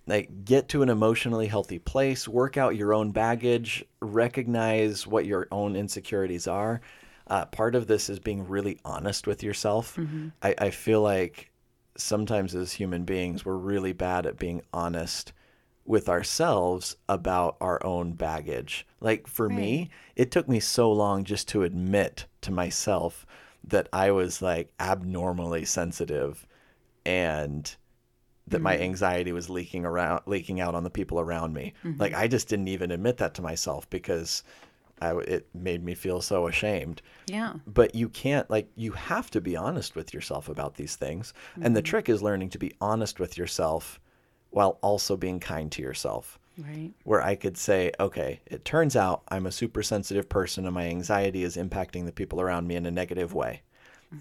[0.08, 5.46] Like, get to an emotionally healthy place, work out your own baggage, recognize what your
[5.52, 6.80] own insecurities are.
[7.28, 9.96] Uh, part of this is being really honest with yourself.
[9.96, 10.28] Mm-hmm.
[10.42, 11.50] I, I feel like
[11.96, 15.32] sometimes as human beings, we're really bad at being honest
[15.84, 18.86] with ourselves about our own baggage.
[19.00, 23.24] Like for me, it took me so long just to admit to myself
[23.64, 26.46] that I was like abnormally sensitive
[27.04, 27.74] and
[28.48, 28.84] that my mm-hmm.
[28.84, 31.72] anxiety was leaking around leaking out on the people around me.
[31.84, 32.00] Mm-hmm.
[32.00, 34.42] Like I just didn't even admit that to myself because
[35.00, 37.02] I, it made me feel so ashamed.
[37.26, 37.54] Yeah.
[37.66, 41.34] but you can't like you have to be honest with yourself about these things.
[41.60, 41.86] And the mm-hmm.
[41.86, 44.00] trick is learning to be honest with yourself
[44.50, 46.38] while also being kind to yourself.
[46.58, 46.90] Right.
[47.04, 50.86] where i could say okay it turns out i'm a super sensitive person and my
[50.86, 53.60] anxiety is impacting the people around me in a negative way.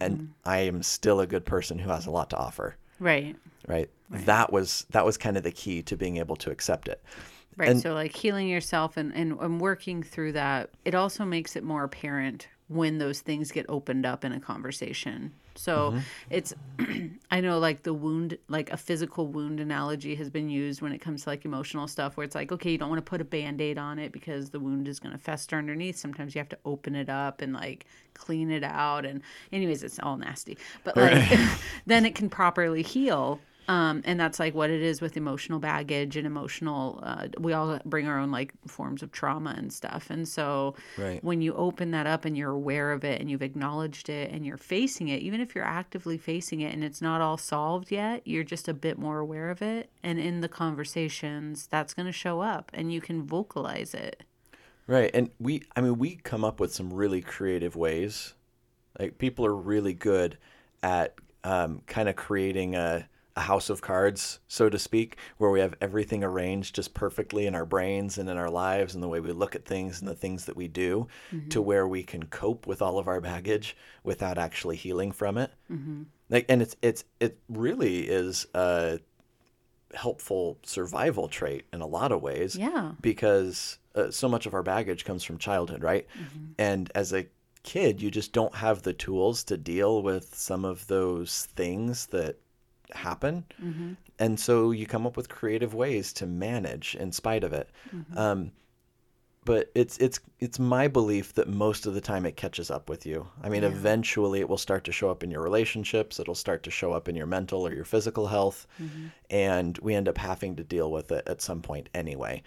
[0.01, 0.25] And mm-hmm.
[0.43, 2.75] i am still a good person who has a lot to offer.
[2.99, 3.37] Right.
[3.69, 7.01] right, that was that was kind of the key to being able to accept it
[7.57, 7.69] Right.
[7.69, 11.63] And- so like healing yourself and, and, and working through that, it also makes it
[11.63, 15.31] more apparent when those things get opened up in a conversation.
[15.57, 15.99] So Mm-hmm.
[16.31, 16.53] it's
[17.31, 20.97] I know like the wound like a physical wound analogy has been used when it
[20.97, 23.23] comes to like emotional stuff where it's like, okay, you don't want to put a
[23.23, 25.95] band-aid on it because the wound is gonna fester underneath.
[25.95, 29.21] Sometimes you have to open it up and like clean it out and
[29.53, 30.57] anyways it's all nasty.
[30.83, 31.39] But like
[31.85, 36.15] then it can properly heal um, and that's like what it is with emotional baggage
[36.17, 40.27] and emotional uh, we all bring our own like forms of trauma and stuff and
[40.27, 41.23] so Right.
[41.23, 44.45] when you open that up and you're aware of it and you've acknowledged it and
[44.45, 48.21] you're facing it even if you're actively facing it and it's not all solved yet
[48.25, 52.11] you're just a bit more aware of it and in the conversations that's going to
[52.11, 54.23] show up and you can vocalize it
[54.87, 55.09] Right.
[55.15, 58.35] And we, I mean, we come up with some really creative ways.
[58.99, 60.37] Like, people are really good
[60.83, 65.59] at um, kind of creating a, a house of cards, so to speak, where we
[65.59, 69.19] have everything arranged just perfectly in our brains and in our lives and the way
[69.19, 71.49] we look at things and the things that we do mm-hmm.
[71.49, 75.51] to where we can cope with all of our baggage without actually healing from it.
[75.71, 76.03] Mm-hmm.
[76.29, 78.99] Like, and it's, it's, it really is a
[79.93, 84.63] helpful survival trait in a lot of ways yeah because uh, so much of our
[84.63, 86.07] baggage comes from childhood, right?
[86.19, 86.45] Mm-hmm.
[86.57, 87.27] And as a
[87.63, 92.37] kid, you just don't have the tools to deal with some of those things that
[92.91, 93.45] happen.
[93.61, 93.93] Mm-hmm.
[94.19, 97.69] And so you come up with creative ways to manage in spite of it.
[97.93, 98.17] Mm-hmm.
[98.17, 98.51] Um,
[99.45, 103.05] but it's it's it's my belief that most of the time it catches up with
[103.05, 103.27] you.
[103.43, 106.19] I mean, eventually it will start to show up in your relationships.
[106.19, 109.07] It'll start to show up in your mental or your physical health, mm-hmm.
[109.29, 112.41] and we end up having to deal with it at some point anyway.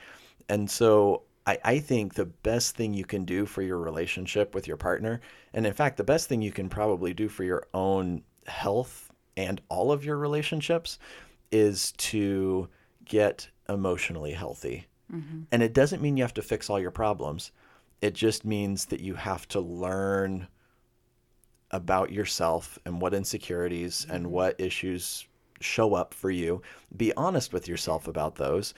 [0.48, 4.66] And so I, I think the best thing you can do for your relationship with
[4.66, 5.20] your partner,
[5.54, 9.07] and in fact, the best thing you can probably do for your own health
[9.38, 10.98] and all of your relationships,
[11.50, 12.68] is to
[13.06, 14.86] get emotionally healthy.
[15.10, 15.42] Mm-hmm.
[15.52, 17.52] And it doesn't mean you have to fix all your problems.
[18.02, 20.48] It just means that you have to learn
[21.70, 24.34] about yourself and what insecurities and mm-hmm.
[24.34, 25.26] what issues
[25.60, 26.60] show up for you.
[26.96, 28.74] Be honest with yourself about those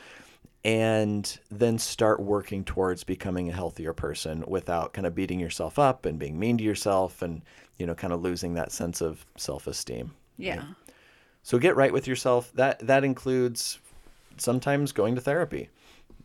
[0.65, 6.05] and then start working towards becoming a healthier person without kind of beating yourself up
[6.05, 7.41] and being mean to yourself and
[7.79, 10.13] you know kind of losing that sense of self-esteem.
[10.41, 10.65] Yeah
[11.43, 12.53] So get right with yourself.
[12.55, 13.79] That that includes
[14.37, 15.69] sometimes going to therapy.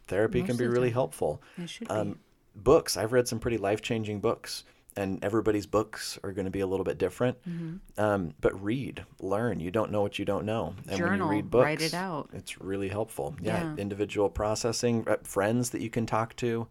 [0.08, 1.41] Therapy Most can be really helpful.
[1.58, 2.19] it should be Um,
[2.56, 2.95] books.
[2.97, 4.63] I've read some pretty life changing books,
[4.95, 7.38] and everybody's books are going to be a little bit different.
[7.49, 7.99] Mm-hmm.
[7.99, 9.60] Um, but read, learn.
[9.60, 10.75] You don't know what you don't know.
[10.88, 12.30] And when Journal, you read books, write it out.
[12.34, 13.36] It's really helpful.
[13.41, 13.75] Yeah, Yeah.
[13.82, 16.67] individual processing, uh, friends that you can talk to,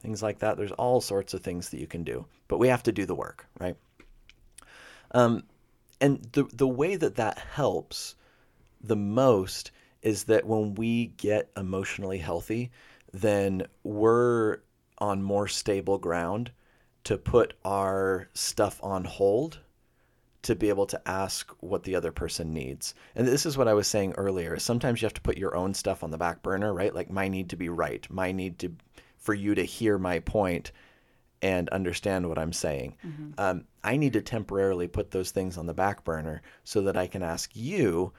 [0.00, 0.56] things like that.
[0.56, 3.14] There's all sorts of things that you can do, but we have to do the
[3.14, 3.76] work, right?
[5.12, 5.44] Um,
[6.04, 8.14] and the the way that that helps
[8.82, 9.70] the most
[10.02, 12.70] is that when we get emotionally healthy,
[13.14, 14.58] then we're
[14.98, 16.50] on more stable ground
[17.04, 19.60] to put our stuff on hold
[20.42, 22.94] to be able to ask what the other person needs.
[23.14, 24.58] And this is what I was saying earlier.
[24.58, 26.94] Sometimes you have to put your own stuff on the back burner, right?
[26.94, 28.72] Like my need to be right, my need to
[29.16, 30.70] for you to hear my point
[31.44, 32.96] and understand what I'm saying.
[33.38, 37.06] Um, I need to temporarily put those things on the back burner so that I
[37.06, 38.14] can ask you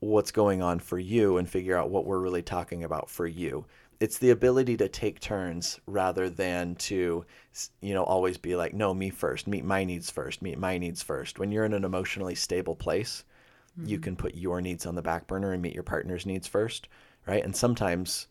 [0.00, 3.66] what's going on for you and figure out what we're really talking about for you.
[4.00, 7.26] It's the ability to take turns rather than to,
[7.82, 11.02] you know, always be like, no, me first, meet my needs first, meet my needs
[11.02, 11.38] first.
[11.38, 13.24] When you're in an emotionally stable place,
[13.78, 13.90] mm-hmm.
[13.90, 16.88] you can put your needs on the back burner and meet your partner's needs first,
[17.26, 17.44] right?
[17.44, 18.26] And sometimes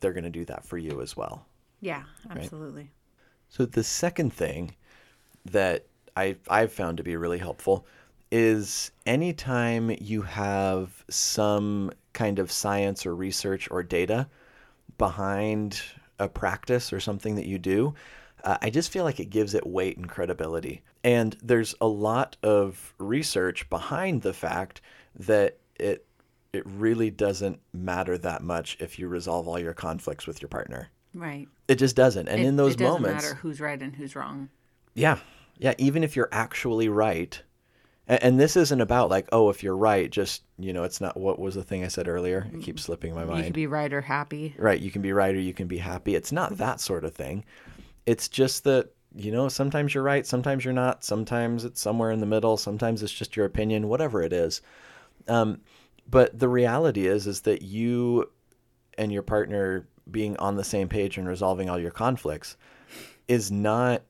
[0.00, 1.46] they're going to do that for you as well.
[1.80, 2.82] Yeah, absolutely.
[2.82, 2.90] Right?
[3.52, 4.76] So the second thing
[5.44, 5.84] that
[6.16, 7.86] I I've found to be really helpful
[8.30, 14.26] is anytime you have some kind of science or research or data
[14.96, 15.82] behind
[16.18, 17.94] a practice or something that you do,
[18.42, 20.80] uh, I just feel like it gives it weight and credibility.
[21.04, 24.80] And there's a lot of research behind the fact
[25.14, 26.06] that it
[26.54, 30.88] it really doesn't matter that much if you resolve all your conflicts with your partner.
[31.14, 31.48] Right.
[31.68, 32.28] It just doesn't.
[32.28, 32.80] And it, in those moments.
[32.80, 34.48] it doesn't moments, matter who's right and who's wrong.
[34.94, 35.18] Yeah.
[35.58, 35.74] Yeah.
[35.78, 37.40] Even if you're actually right.
[38.08, 41.16] And, and, this isn't about like, oh, if you're right, just, you know, it's not
[41.16, 42.48] what was the thing I said earlier?
[42.52, 43.38] It keeps slipping my mind.
[43.38, 44.54] You can be right or happy.
[44.58, 44.80] Right.
[44.80, 46.14] You can be right or you can be happy.
[46.14, 47.44] It's not that sort of thing.
[48.06, 51.04] It's just that, you know, sometimes you're right, sometimes you're not.
[51.04, 52.56] Sometimes it's somewhere in the middle.
[52.56, 54.62] Sometimes it's just your opinion, whatever it is.
[55.28, 55.60] Um,
[56.10, 58.30] but the reality is, is that you
[58.98, 62.56] and your partner being on the same page and resolving all your conflicts
[63.28, 64.02] is not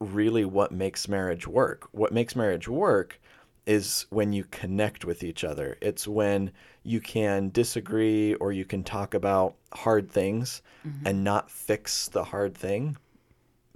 [0.00, 1.88] really what makes marriage work.
[1.92, 3.20] What makes marriage work
[3.66, 5.76] is when you connect with each other.
[5.80, 6.50] It's when
[6.82, 11.06] you can disagree or you can talk about hard things mm-hmm.
[11.06, 12.96] and not fix the hard thing.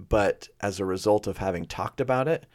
[0.09, 2.45] But as a result of having talked about it,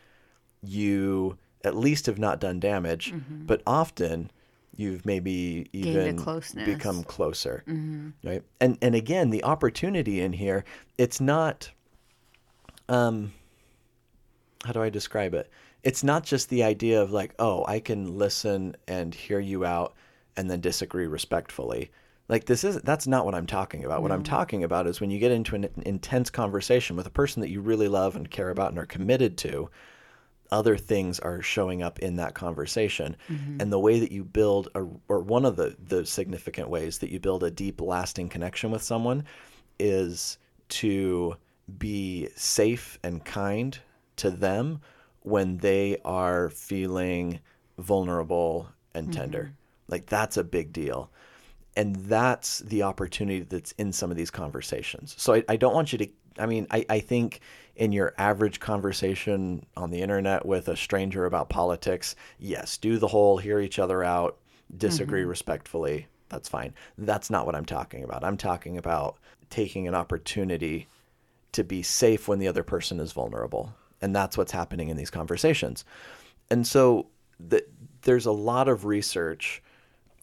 [0.63, 3.13] you at least have not done damage.
[3.13, 3.47] Mm-hmm.
[3.47, 4.31] But often
[4.77, 6.17] you've maybe even
[6.65, 8.11] become closer mm-hmm.
[8.25, 8.43] right?
[8.61, 10.65] And and again the opportunity in here
[10.99, 11.71] it's not
[12.89, 13.33] um
[14.65, 15.51] how do i describe it?
[15.83, 19.95] It's not just the idea of like oh i can listen and hear you out
[20.37, 21.91] and then disagree respectfully.
[22.29, 23.99] Like this is that's not what i'm talking about.
[23.99, 24.03] No.
[24.03, 27.43] what i'm talking about is when you get into an intense conversation with a person
[27.43, 29.69] that you really love and care about and are committed to
[30.53, 33.17] other things are showing up in that conversation.
[33.29, 33.57] Mm-hmm.
[33.61, 37.11] And the way that you build a, or one of the, the significant ways that
[37.11, 39.25] you build a deep, lasting connection with someone
[39.81, 40.39] is
[40.69, 41.35] to
[41.79, 43.79] be safe and kind
[44.17, 44.81] to them
[45.21, 47.41] when they are feeling
[47.79, 49.45] vulnerable and tender.
[49.45, 49.53] Mm-hmm.
[49.89, 51.11] Like that's a big deal.
[51.75, 55.15] And that's the opportunity that's in some of these conversations.
[55.17, 56.09] So I, I don't want you to,
[56.39, 57.41] I mean, I, I think
[57.77, 63.09] in your average conversation on the internet with a stranger about politics, yes, do the
[63.09, 64.39] whole hear each other out,
[64.77, 65.31] disagree mm-hmm.
[65.31, 66.07] respectfully.
[66.29, 66.75] That's fine.
[66.99, 68.25] That's not what I'm talking about.
[68.25, 69.19] I'm talking about
[69.51, 70.89] taking an opportunity
[71.53, 73.75] to be safe when the other person is vulnerable.
[74.01, 75.85] And that's what's happening in these conversations.
[76.51, 77.07] And so
[77.39, 77.65] the,
[78.03, 79.63] there's a lot of research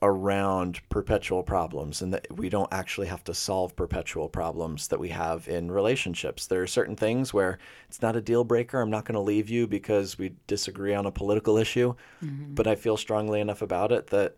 [0.01, 5.09] around perpetual problems and that we don't actually have to solve perpetual problems that we
[5.09, 6.47] have in relationships.
[6.47, 8.79] There are certain things where it's not a deal breaker.
[8.79, 12.53] I'm not going to leave you because we disagree on a political issue, mm-hmm.
[12.53, 14.37] but I feel strongly enough about it that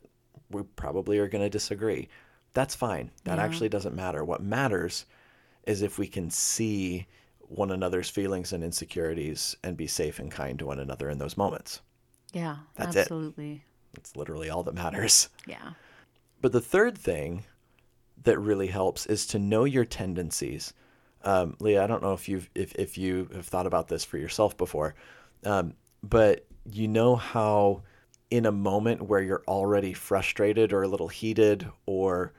[0.50, 2.10] we probably are going to disagree.
[2.54, 3.12] That's fine.
[3.26, 3.44] That yeah.
[3.44, 4.26] actually doesn't matter.
[4.26, 5.06] What matters
[5.66, 7.08] is if we can see
[7.40, 11.38] one another's feelings and insecurities and be safe and kind to one another in those
[11.38, 11.82] moments.
[12.34, 13.52] Yeah, That's absolutely.
[13.52, 13.62] It.
[13.94, 15.30] That's literally all that matters.
[15.48, 15.72] Yeah.
[16.40, 17.44] But the third thing
[18.24, 20.74] that really helps is to know your tendencies.
[21.24, 24.18] Um, Leah, I don't know if you've if, if you have thought about this for
[24.18, 24.96] yourself before,
[25.44, 25.74] um,
[26.04, 27.84] but you know how
[28.30, 32.34] in a moment where you're already frustrated or a little heated or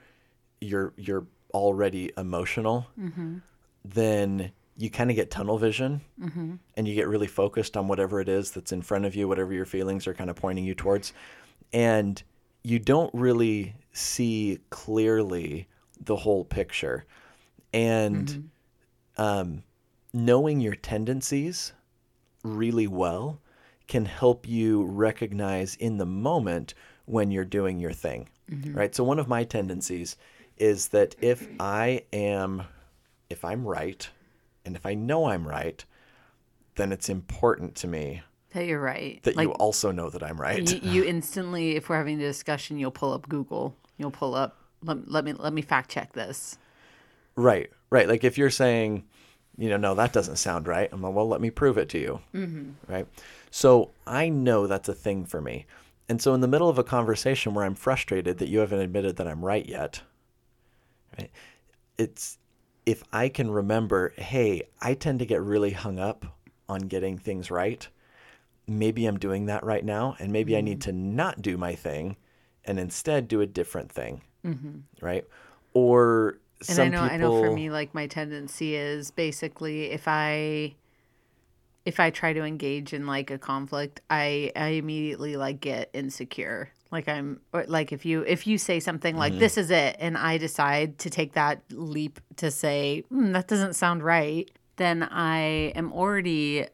[0.61, 3.39] you're you're already emotional, mm-hmm.
[3.85, 6.55] then you kind of get tunnel vision mm-hmm.
[6.77, 9.53] and you get really focused on whatever it is that's in front of you, whatever
[9.53, 11.13] your feelings are kind of pointing you towards
[11.73, 12.23] and
[12.63, 15.69] you don't really see clearly
[16.01, 17.05] the whole picture.
[17.73, 19.23] And mm-hmm.
[19.23, 19.63] um,
[20.13, 21.73] knowing your tendencies
[22.45, 23.41] really well
[23.89, 26.75] can help you recognize in the moment
[27.07, 28.29] when you're doing your thing.
[28.51, 28.75] Mm-hmm.
[28.75, 28.95] Right.
[28.95, 30.17] So, one of my tendencies
[30.59, 32.63] is that if I am,
[33.31, 34.09] if I'm right,
[34.65, 35.85] and if I know I'm right,
[36.77, 39.23] then it's important to me that you're right.
[39.23, 40.71] That like, you also know that I'm right.
[40.71, 43.77] You, you, instantly, if we're having a discussion, you'll pull up Google.
[43.99, 44.57] You'll pull up.
[44.83, 46.59] Let, let me let me fact check this.
[47.37, 48.09] Right, right.
[48.09, 49.05] Like if you're saying,
[49.57, 50.89] you know, no, that doesn't sound right.
[50.93, 52.21] I'm like, well, let me prove it to you.
[52.35, 52.93] Mm-hmm.
[52.93, 53.07] Right.
[53.51, 55.67] So I know that's a thing for me.
[56.09, 59.17] And so in the middle of a conversation where I'm frustrated that you haven't admitted
[59.17, 60.03] that I'm right yet,
[61.19, 61.31] right?
[61.97, 62.39] It's
[62.85, 66.27] if I can remember, hey, I tend to get really hung up
[66.69, 67.87] on getting things right
[68.67, 70.59] maybe I'm doing that right now, and maybe mm-hmm.
[70.59, 70.91] I need mm-hmm.
[70.91, 72.17] to not do my thing
[72.65, 74.23] and instead do a different thing,
[75.01, 75.25] right?
[75.75, 76.39] Or
[76.69, 80.75] And I know people, I know for me like my tendency is basically if I
[81.85, 86.71] if I try to engage in like a conflict, I I immediately like get insecure.
[86.93, 90.17] Like I'm or, like if you if you say something like this is it and
[90.17, 95.73] I decide to take that leap to say "Hmm, that doesn't sound right, then I
[95.75, 96.67] am already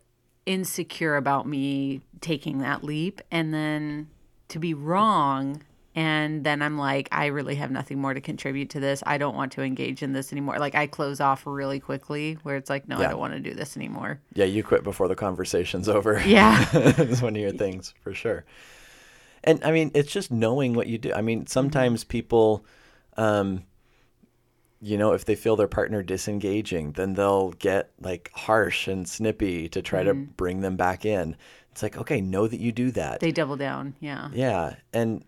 [0.48, 4.08] insecure about me taking that leap and then
[4.48, 5.62] to be wrong
[5.94, 9.02] and then I'm like I really have nothing more to contribute to this.
[9.04, 10.58] I don't want to engage in this anymore.
[10.58, 13.52] Like I close off really quickly where it's like no, I don't want to do
[13.52, 14.20] this anymore.
[14.32, 16.22] yeah, you quit before the conversation's over.
[16.24, 16.64] Yeah.
[16.72, 18.46] it's one of your things for sure.
[19.44, 21.12] And I mean, it's just knowing what you do.
[21.12, 22.64] I mean, sometimes people,
[23.18, 23.64] um,
[24.80, 29.68] you know, if they feel their partner disengaging, then they'll get like harsh and snippy
[29.70, 31.36] to try to bring them back in.
[31.72, 33.20] It's like, okay, know that you do that.
[33.20, 33.94] They double down.
[34.00, 34.30] Yeah.
[34.32, 34.76] Yeah.
[34.92, 35.24] And,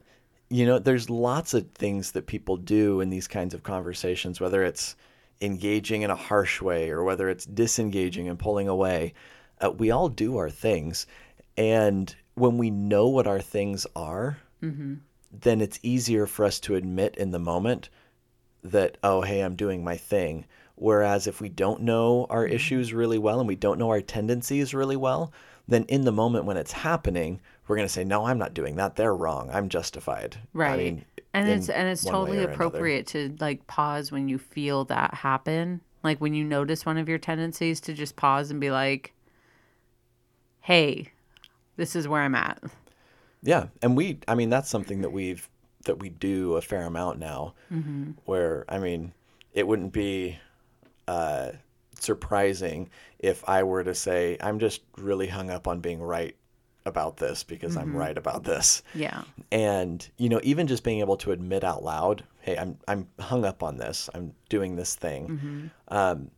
[0.48, 4.62] you know, there's lots of things that people do in these kinds of conversations, whether
[4.62, 4.96] it's
[5.40, 9.14] engaging in a harsh way or whether it's disengaging and pulling away.
[9.60, 11.06] Uh, we all do our things.
[11.56, 14.38] And when we know what our things are,
[15.32, 17.90] then it's easier for us to admit in the moment
[18.62, 20.44] that, oh, hey, I'm doing my thing.
[20.76, 22.54] Whereas if we don't know our mm-hmm.
[22.54, 25.32] issues really well and we don't know our tendencies really well,
[25.68, 28.76] then in the moment when it's happening, we're going to say, no, I'm not doing
[28.76, 28.96] that.
[28.96, 29.50] They're wrong.
[29.52, 30.36] I'm justified.
[30.52, 30.72] Right.
[30.72, 32.52] I mean, and it's and it's totally or another.
[32.52, 35.80] appropriate to like pause when you feel that happen.
[36.02, 39.12] Like when you notice one of your tendencies to just pause and be like,
[40.60, 41.12] "Hey,
[41.76, 42.60] this is where I'm at."
[43.42, 45.48] Yeah, and we, I mean, that's something that we've
[45.84, 47.54] that we do a fair amount now.
[48.24, 49.12] Where I mean,
[49.52, 50.38] it wouldn't be
[51.08, 51.52] uh,
[51.98, 56.36] surprising if I were to say I'm just really hung up on being right
[56.86, 58.82] about this because I'm right about this.
[58.94, 59.22] Yeah.
[59.52, 63.44] And you know, even just being able to admit out loud, "Hey, I'm I'm hung
[63.44, 64.08] up on this.
[64.14, 66.30] I'm doing this thing." Um,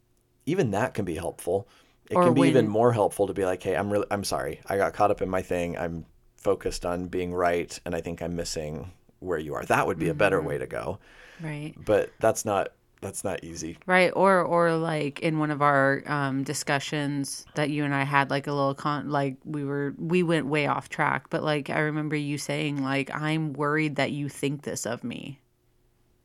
[0.47, 1.68] even that can be helpful.
[2.11, 4.61] It Or can be even more helpful to be like, "Hey, I'm really I'm sorry.
[4.66, 5.78] I got caught up in my thing.
[5.78, 8.90] I'm focused on being right, and I think I'm missing
[9.22, 10.98] where you are." That would be a better way to go.
[11.40, 11.74] Right.
[11.76, 13.76] But that's not that's not easy.
[13.84, 14.12] Right.
[14.14, 18.46] Or or like in one of our um, discussions that you and I had, like
[18.46, 22.16] a little con, like we were we went way off track, but like I remember
[22.16, 25.40] you saying like I'm worried that you think this of me,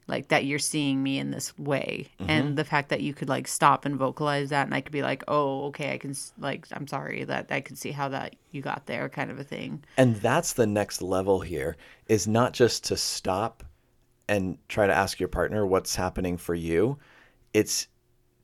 [0.08, 2.30] like that you're seeing me in this way, mm-hmm.
[2.30, 5.02] and the fact that you could like stop and vocalize that, and I could be
[5.02, 8.62] like, oh, okay, I can like I'm sorry that I could see how that you
[8.62, 9.84] got there, kind of a thing.
[9.98, 11.76] And that's the next level here
[12.08, 13.64] is not just to stop
[14.30, 16.98] and try to ask your partner what's happening for you.
[17.54, 17.88] It's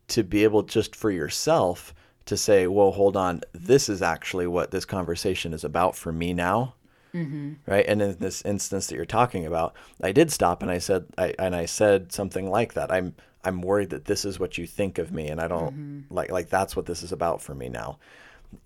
[0.09, 1.93] to be able just for yourself
[2.25, 3.41] to say, "Whoa, hold on.
[3.53, 6.75] This is actually what this conversation is about for me now."
[7.13, 7.53] Mm-hmm.
[7.65, 7.85] Right?
[7.87, 11.33] And in this instance that you're talking about, I did stop and I said I
[11.37, 12.91] and I said something like that.
[12.91, 16.13] I'm I'm worried that this is what you think of me and I don't mm-hmm.
[16.13, 17.99] like like that's what this is about for me now.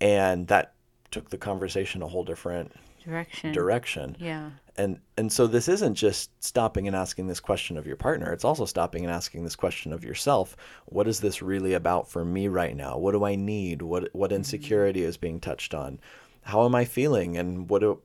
[0.00, 0.74] And that
[1.10, 2.72] took the conversation a whole different
[3.04, 3.52] Direction.
[3.52, 4.16] direction.
[4.20, 4.50] Yeah.
[4.76, 8.32] And and so this isn't just stopping and asking this question of your partner.
[8.32, 10.56] It's also stopping and asking this question of yourself.
[10.86, 12.98] What is this really about for me right now?
[12.98, 13.82] What do I need?
[13.82, 14.36] What what mm-hmm.
[14.36, 15.98] insecurity is being touched on?
[16.42, 18.00] How am I feeling and what do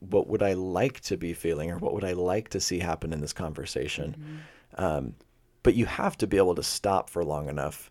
[0.00, 3.12] what would I like to be feeling or what would I like to see happen
[3.12, 4.42] in this conversation?
[4.76, 5.14] Um,
[5.62, 7.90] but you have to be able to stop for long enough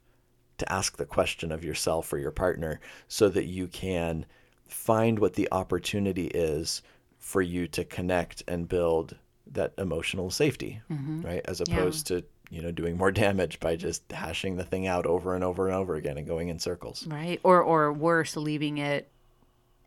[0.57, 4.25] to ask the question of yourself or your partner so that you can
[4.67, 6.81] find what the opportunity is
[7.17, 9.15] for you to connect and build
[9.51, 10.81] that emotional safety,
[11.23, 11.41] right?
[11.45, 15.35] As opposed to, you know, doing more damage by just hashing the thing out over
[15.35, 17.05] and over and over again and going in circles.
[17.07, 17.39] Right.
[17.43, 19.09] Or or worse, leaving it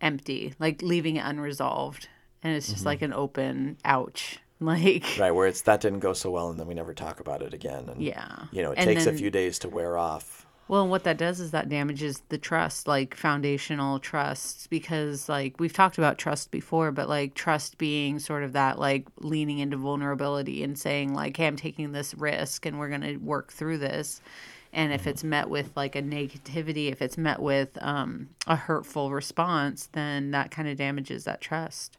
[0.04, 2.08] empty, like leaving it unresolved.
[2.42, 3.06] And it's just like mm-hmm.
[3.06, 4.38] an open ouch.
[4.60, 7.42] Like Right, where it's that didn't go so well and then we never talk about
[7.42, 7.88] it again.
[7.88, 8.44] And Yeah.
[8.52, 10.46] you know, it And takes then- a few days to wear off.
[10.68, 15.60] Well, and what that does is that damages the trust, like foundational trust, because like
[15.60, 19.76] we've talked about trust before, but like trust being sort of that like leaning into
[19.76, 24.22] vulnerability and saying like, "Hey, I'm taking this risk, and we're gonna work through this."
[24.74, 29.12] And if it's met with like a negativity, if it's met with um, a hurtful
[29.12, 31.96] response, then that kind of damages that trust.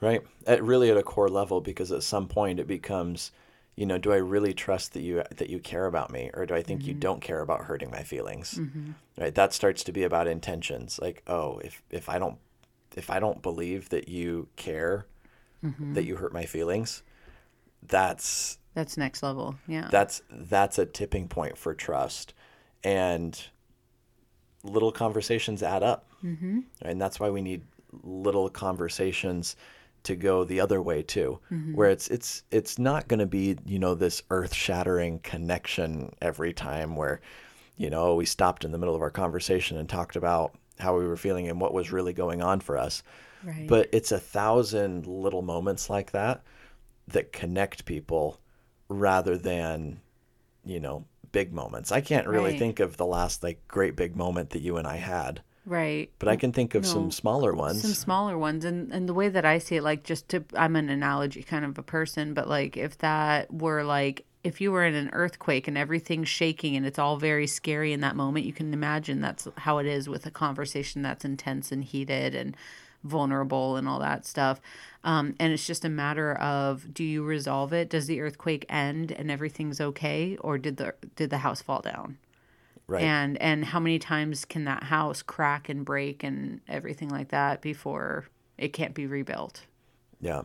[0.00, 0.20] Right.
[0.46, 3.32] At really at a core level, because at some point it becomes,
[3.76, 6.54] you know, do I really trust that you that you care about me, or do
[6.54, 7.00] I think you mm-hmm.
[7.00, 8.54] don't care about hurting my feelings?
[8.54, 8.92] Mm-hmm.
[9.18, 9.34] Right.
[9.34, 11.00] That starts to be about intentions.
[11.00, 12.38] Like, oh, if if I don't
[12.94, 15.06] if I don't believe that you care,
[15.64, 15.94] mm-hmm.
[15.94, 17.02] that you hurt my feelings,
[17.82, 19.56] that's That's next level.
[19.66, 19.88] Yeah.
[19.90, 22.32] that's that's a tipping point for trust,
[22.84, 23.36] and
[24.62, 26.60] little conversations add up, mm-hmm.
[26.82, 27.62] and that's why we need
[28.04, 29.56] little conversations
[30.04, 31.40] to go the other way too,
[31.74, 36.52] where it's it's it's not going to be you know this earth shattering connection every
[36.52, 37.20] time where
[37.78, 41.04] you know we stopped in the middle of our conversation and talked about how we
[41.04, 43.02] were feeling and what was really going on for us.
[43.42, 43.66] Right.
[43.66, 46.44] But it's a thousand little moments like that
[47.08, 48.38] that connect people
[48.88, 50.00] rather than,
[50.64, 51.92] you know, big moments.
[51.92, 52.58] I can't really Right.
[52.58, 56.10] think of the last like great big moment that you and I had, right.
[56.18, 57.82] but I can think of No, some smaller ones.
[57.82, 60.74] some smaller ones and and the way that i see it like just to i'm
[60.74, 64.84] an analogy kind of a person but like if that were like if you were
[64.84, 68.52] in an earthquake and everything's shaking and it's all very scary in that moment you
[68.54, 72.56] can imagine that's how it is with a conversation that's intense and heated and
[73.04, 74.60] vulnerable and all that stuff
[75.04, 79.12] um, and it's just a matter of do you resolve it does the earthquake end
[79.12, 82.18] and everything's okay or did the did the house fall down
[82.88, 83.02] right.
[83.02, 87.60] and and how many times can that house crack and break and everything like that
[87.62, 88.26] before
[88.56, 89.62] it can't be rebuilt
[90.20, 90.42] Yeah.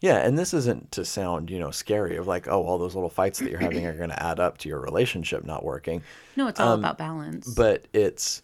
[0.00, 3.08] Yeah, and this isn't to sound, you know, scary of like, oh, all those little
[3.08, 6.02] fights that you're having are going to add up to your relationship not working.
[6.34, 8.42] no it's all about balance Um, But it's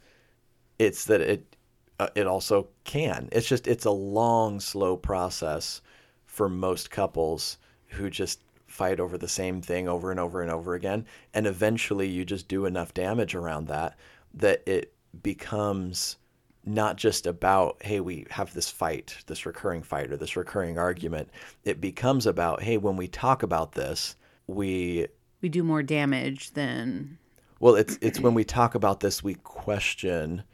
[0.79, 1.57] it's that it
[1.99, 3.29] uh, it also can.
[3.33, 5.81] It's just it's a long, slow process
[6.27, 10.75] for most couples who just fight over the same thing over and over and over
[10.75, 13.97] again, and eventually you just do enough damage around that
[14.35, 14.93] that it
[15.23, 16.17] becomes
[16.65, 21.31] not just about hey we have this fight this recurring fight or this recurring argument
[21.65, 25.07] it becomes about hey when we talk about this we
[25.41, 27.17] we do more damage than
[27.61, 30.45] well, it's it's when we talk about this we question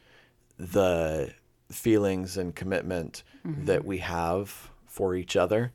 [0.58, 1.32] the
[1.70, 3.22] feelings and commitment
[3.64, 5.72] that we have for each other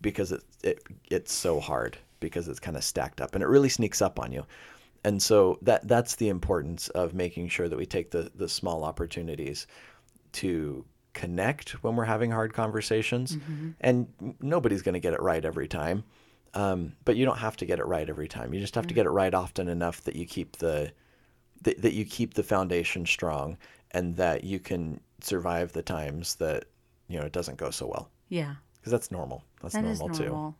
[0.00, 3.68] because it, it it's so hard because it's kind of stacked up and it really
[3.68, 4.44] sneaks up on you.
[5.04, 8.84] And so that that's the importance of making sure that we take the the small
[8.84, 9.66] opportunities
[10.32, 13.36] to connect when we're having hard conversations.
[13.80, 14.06] And
[14.40, 16.04] nobody's going to get it right every time.
[16.54, 18.54] Um, but you don't have to get it right every time.
[18.54, 20.92] You just have to get it right often enough that you keep the
[21.62, 23.58] that, that you keep the foundation strong
[23.92, 26.64] and that you can survive the times that
[27.08, 29.44] you know it doesn't go so well yeah because that's normal.
[29.60, 30.56] That's that normal, normal too.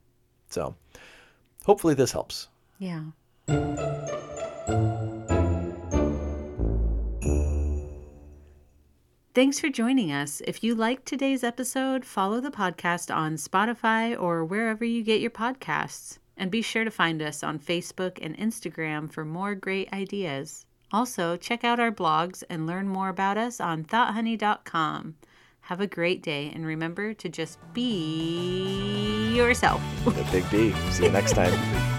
[0.50, 0.74] So
[1.64, 2.48] hopefully this helps.
[2.78, 3.04] yeah
[9.34, 10.42] Thanks for joining us.
[10.48, 15.30] If you liked today's episode, follow the podcast on Spotify or wherever you get your
[15.30, 16.18] podcasts.
[16.36, 20.66] And be sure to find us on Facebook and Instagram for more great ideas.
[20.92, 25.16] Also, check out our blogs and learn more about us on thoughthoney.com.
[25.62, 29.82] Have a great day and remember to just be yourself.
[30.04, 30.72] The big B.
[30.90, 31.94] See you next time.